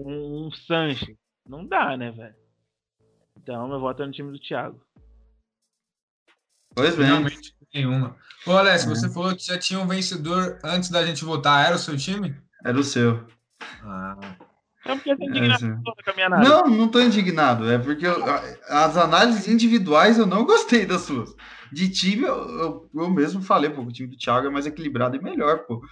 um, 0.00 0.46
um 0.46 0.50
Sanches. 0.50 1.16
Não 1.46 1.66
dá, 1.66 1.96
né, 1.96 2.10
velho? 2.10 2.34
Então, 3.36 3.68
meu 3.68 3.80
voto 3.80 4.02
é 4.02 4.06
no 4.06 4.12
time 4.12 4.30
do 4.32 4.38
Thiago. 4.38 4.80
Pois 6.74 6.94
bem. 6.94 7.06
Realmente 7.06 7.54
nenhuma. 7.74 8.16
Ô, 8.46 8.52
Alex, 8.52 8.84
é. 8.84 8.88
você 8.88 9.08
falou 9.08 9.34
que 9.34 9.44
já 9.44 9.58
tinha 9.58 9.80
um 9.80 9.86
vencedor 9.86 10.58
antes 10.64 10.90
da 10.90 11.04
gente 11.04 11.24
votar. 11.24 11.66
Era 11.66 11.76
o 11.76 11.78
seu 11.78 11.96
time? 11.96 12.36
Era 12.64 12.78
o 12.78 12.84
seu. 12.84 13.26
Ah. 13.82 14.16
É 14.84 14.94
porque 14.94 15.14
você 15.14 15.24
indignado 15.24 15.66
é, 15.66 16.02
com 16.02 16.10
a 16.10 16.14
minha 16.14 16.26
análise. 16.26 16.50
Não, 16.50 16.66
não 16.66 16.88
tô 16.88 17.00
indignado. 17.00 17.70
É 17.70 17.78
porque 17.78 18.06
eu, 18.06 18.24
as 18.68 18.96
análises 18.96 19.46
individuais 19.46 20.18
eu 20.18 20.26
não 20.26 20.44
gostei 20.44 20.86
das 20.86 21.02
suas. 21.02 21.34
De 21.72 21.88
time, 21.88 22.22
eu, 22.22 22.36
eu, 22.58 22.90
eu, 22.94 23.10
mesmo 23.10 23.42
falei, 23.42 23.70
pô, 23.70 23.82
o 23.82 23.92
time 23.92 24.08
do 24.08 24.16
Thiago 24.16 24.46
é 24.46 24.50
mais 24.50 24.66
equilibrado 24.66 25.16
e 25.16 25.22
melhor, 25.22 25.60
pô. 25.60 25.82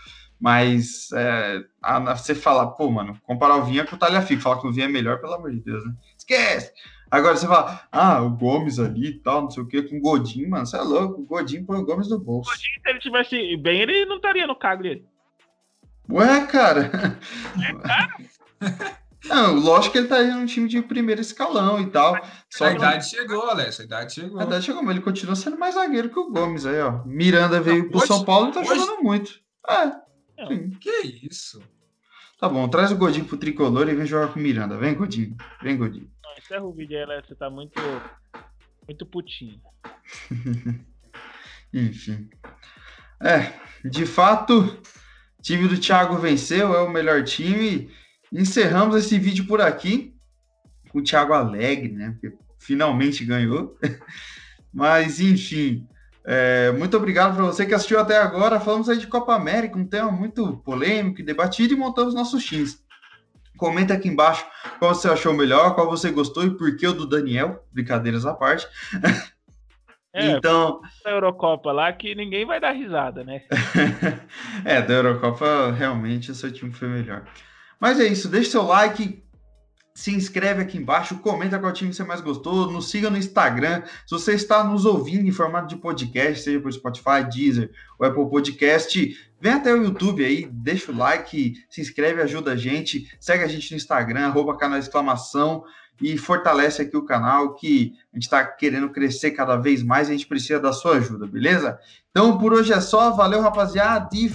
Mas 0.40 1.10
é, 1.12 1.62
a, 1.82 2.14
você 2.14 2.34
falar, 2.34 2.68
pô, 2.68 2.90
mano, 2.90 3.18
comparar 3.24 3.56
o 3.56 3.64
Vinha 3.64 3.84
com 3.84 3.96
o 3.96 3.98
Talhafico, 3.98 4.42
falar 4.42 4.60
que 4.60 4.66
o 4.66 4.72
Vinha 4.72 4.86
é 4.86 4.88
melhor, 4.88 5.20
pelo 5.20 5.34
amor 5.34 5.50
de 5.50 5.60
Deus, 5.60 5.84
né? 5.84 5.94
Esquece! 6.16 6.72
Agora 7.10 7.36
você 7.36 7.46
fala, 7.46 7.82
ah, 7.90 8.20
o 8.20 8.30
Gomes 8.30 8.78
ali 8.78 9.08
e 9.08 9.18
tal, 9.18 9.42
não 9.42 9.50
sei 9.50 9.62
o 9.62 9.66
que, 9.66 9.82
com 9.82 9.96
o 9.96 10.00
Godinho, 10.00 10.50
mano, 10.50 10.66
você 10.66 10.76
é 10.76 10.82
louco, 10.82 11.22
o 11.22 11.26
Godinho 11.26 11.64
põe 11.64 11.78
o 11.78 11.84
Gomes 11.84 12.08
no 12.08 12.18
bolso. 12.18 12.50
O 12.50 12.52
Godinho, 12.52 12.80
se 12.82 12.90
ele 12.90 12.98
tivesse 12.98 13.56
bem, 13.56 13.80
ele 13.80 14.04
não 14.04 14.16
estaria 14.16 14.46
no 14.46 14.54
Cagliari. 14.54 15.04
Ué, 16.10 16.46
cara. 16.46 17.18
É, 17.60 17.72
cara. 17.74 18.98
Não, 19.24 19.54
lógico 19.58 19.92
que 19.92 19.98
ele 19.98 20.08
tá 20.08 20.22
no 20.22 20.46
time 20.46 20.68
de 20.68 20.80
primeiro 20.80 21.20
escalão 21.20 21.80
e 21.80 21.90
tal. 21.90 22.16
Só 22.48 22.66
a 22.66 22.72
idade 22.72 23.08
chegou, 23.08 23.42
Alessio, 23.50 23.82
a 23.82 23.84
idade 23.84 24.14
chegou. 24.14 24.40
A 24.40 24.44
idade 24.44 24.64
chegou, 24.64 24.82
mas 24.82 24.94
ele 24.94 25.04
continua 25.04 25.34
sendo 25.34 25.58
mais 25.58 25.74
zagueiro 25.74 26.08
que 26.08 26.18
o 26.18 26.30
Gomes 26.30 26.64
aí, 26.64 26.80
ó. 26.80 27.04
Miranda 27.04 27.60
veio 27.60 27.84
Não, 27.84 27.90
pro 27.90 27.98
hoje, 27.98 28.06
São 28.06 28.24
Paulo 28.24 28.50
e 28.50 28.52
tá 28.52 28.60
hoje... 28.60 28.74
jogando 28.76 29.02
muito. 29.02 29.40
É. 29.68 30.46
Sim. 30.46 30.70
Que 30.80 31.26
isso? 31.28 31.60
Tá 32.38 32.48
bom, 32.48 32.68
traz 32.68 32.92
o 32.92 32.96
Godinho 32.96 33.24
pro 33.24 33.36
tricolor 33.36 33.88
e 33.88 33.94
vem 33.94 34.06
jogar 34.06 34.32
com 34.32 34.38
o 34.38 34.42
Miranda. 34.42 34.76
Vem, 34.76 34.94
Godinho. 34.94 35.36
Vem, 35.60 35.76
Godinho. 35.76 36.08
encerra 36.38 36.64
o 36.64 36.72
vídeo 36.72 36.96
aí, 36.96 37.02
Alessio. 37.02 37.28
Você 37.28 37.34
tá 37.34 37.50
muito. 37.50 37.80
Muito 38.86 39.04
putinho. 39.04 39.60
Enfim. 41.74 42.30
É, 43.20 43.52
de 43.84 44.06
fato, 44.06 44.60
o 44.60 45.42
time 45.42 45.66
do 45.66 45.78
Thiago 45.78 46.16
venceu, 46.16 46.74
é 46.74 46.80
o 46.80 46.88
melhor 46.88 47.24
time. 47.24 47.90
Encerramos 48.32 48.96
esse 48.96 49.18
vídeo 49.18 49.46
por 49.46 49.60
aqui 49.60 50.14
com 50.90 50.98
o 50.98 51.02
Thiago 51.02 51.32
Alegre, 51.32 51.92
né? 51.92 52.10
Porque 52.12 52.36
finalmente 52.58 53.24
ganhou. 53.24 53.76
Mas, 54.72 55.20
enfim, 55.20 55.86
é, 56.24 56.70
muito 56.72 56.96
obrigado 56.96 57.34
para 57.34 57.44
você 57.44 57.64
que 57.64 57.74
assistiu 57.74 57.98
até 57.98 58.18
agora. 58.18 58.60
Falamos 58.60 58.88
aí 58.88 58.98
de 58.98 59.06
Copa 59.06 59.34
América, 59.34 59.78
um 59.78 59.86
tema 59.86 60.10
muito 60.10 60.58
polêmico 60.58 61.20
e 61.20 61.24
debatido, 61.24 61.72
e 61.72 61.76
montamos 61.76 62.14
nossos 62.14 62.44
times. 62.44 62.84
Comenta 63.56 63.94
aqui 63.94 64.08
embaixo 64.08 64.46
qual 64.78 64.94
você 64.94 65.08
achou 65.08 65.32
melhor, 65.32 65.74
qual 65.74 65.88
você 65.88 66.10
gostou 66.10 66.44
e 66.44 66.56
por 66.56 66.76
que 66.76 66.86
o 66.86 66.92
do 66.92 67.06
Daniel. 67.06 67.64
Brincadeiras 67.72 68.26
à 68.26 68.34
parte. 68.34 68.68
É, 70.12 70.30
então. 70.36 70.80
Da 71.02 71.10
Eurocopa 71.12 71.72
lá 71.72 71.92
que 71.92 72.14
ninguém 72.14 72.44
vai 72.44 72.60
dar 72.60 72.72
risada, 72.72 73.24
né? 73.24 73.42
é, 74.64 74.82
da 74.82 74.94
Eurocopa 74.94 75.72
realmente 75.72 76.30
o 76.30 76.34
seu 76.34 76.52
time 76.52 76.72
foi 76.72 76.88
melhor. 76.88 77.24
Mas 77.80 78.00
é 78.00 78.06
isso, 78.06 78.28
deixe 78.28 78.50
seu 78.50 78.62
like, 78.62 79.22
se 79.98 80.14
inscreve 80.14 80.62
aqui 80.62 80.78
embaixo, 80.78 81.18
comenta 81.18 81.58
qual 81.58 81.72
time 81.72 81.92
você 81.92 82.04
mais 82.04 82.20
gostou, 82.20 82.70
nos 82.70 82.88
siga 82.88 83.10
no 83.10 83.16
Instagram. 83.16 83.82
Se 84.06 84.12
você 84.12 84.32
está 84.34 84.62
nos 84.62 84.84
ouvindo 84.84 85.26
em 85.26 85.32
formato 85.32 85.66
de 85.66 85.74
podcast, 85.74 86.44
seja 86.44 86.60
por 86.60 86.72
Spotify, 86.72 87.24
Deezer 87.28 87.72
ou 87.98 88.06
Apple 88.06 88.30
Podcast, 88.30 89.16
vem 89.40 89.52
até 89.54 89.74
o 89.74 89.82
YouTube 89.82 90.24
aí, 90.24 90.48
deixa 90.52 90.92
o 90.92 90.96
like, 90.96 91.54
se 91.68 91.80
inscreve, 91.80 92.22
ajuda 92.22 92.52
a 92.52 92.56
gente, 92.56 93.10
segue 93.18 93.42
a 93.42 93.48
gente 93.48 93.72
no 93.72 93.76
Instagram, 93.76 94.26
arroba 94.26 94.56
canal 94.56 94.78
exclamação 94.78 95.64
e 96.00 96.16
fortalece 96.16 96.80
aqui 96.80 96.96
o 96.96 97.04
canal 97.04 97.56
que 97.56 97.92
a 98.12 98.16
gente 98.16 98.22
está 98.22 98.44
querendo 98.44 98.90
crescer 98.90 99.32
cada 99.32 99.56
vez 99.56 99.82
mais 99.82 100.08
e 100.08 100.12
a 100.12 100.16
gente 100.16 100.28
precisa 100.28 100.60
da 100.60 100.72
sua 100.72 100.98
ajuda, 100.98 101.26
beleza? 101.26 101.76
Então 102.12 102.38
por 102.38 102.52
hoje 102.52 102.72
é 102.72 102.80
só, 102.80 103.10
valeu 103.10 103.40
rapaziada 103.40 104.08
e 104.14 104.28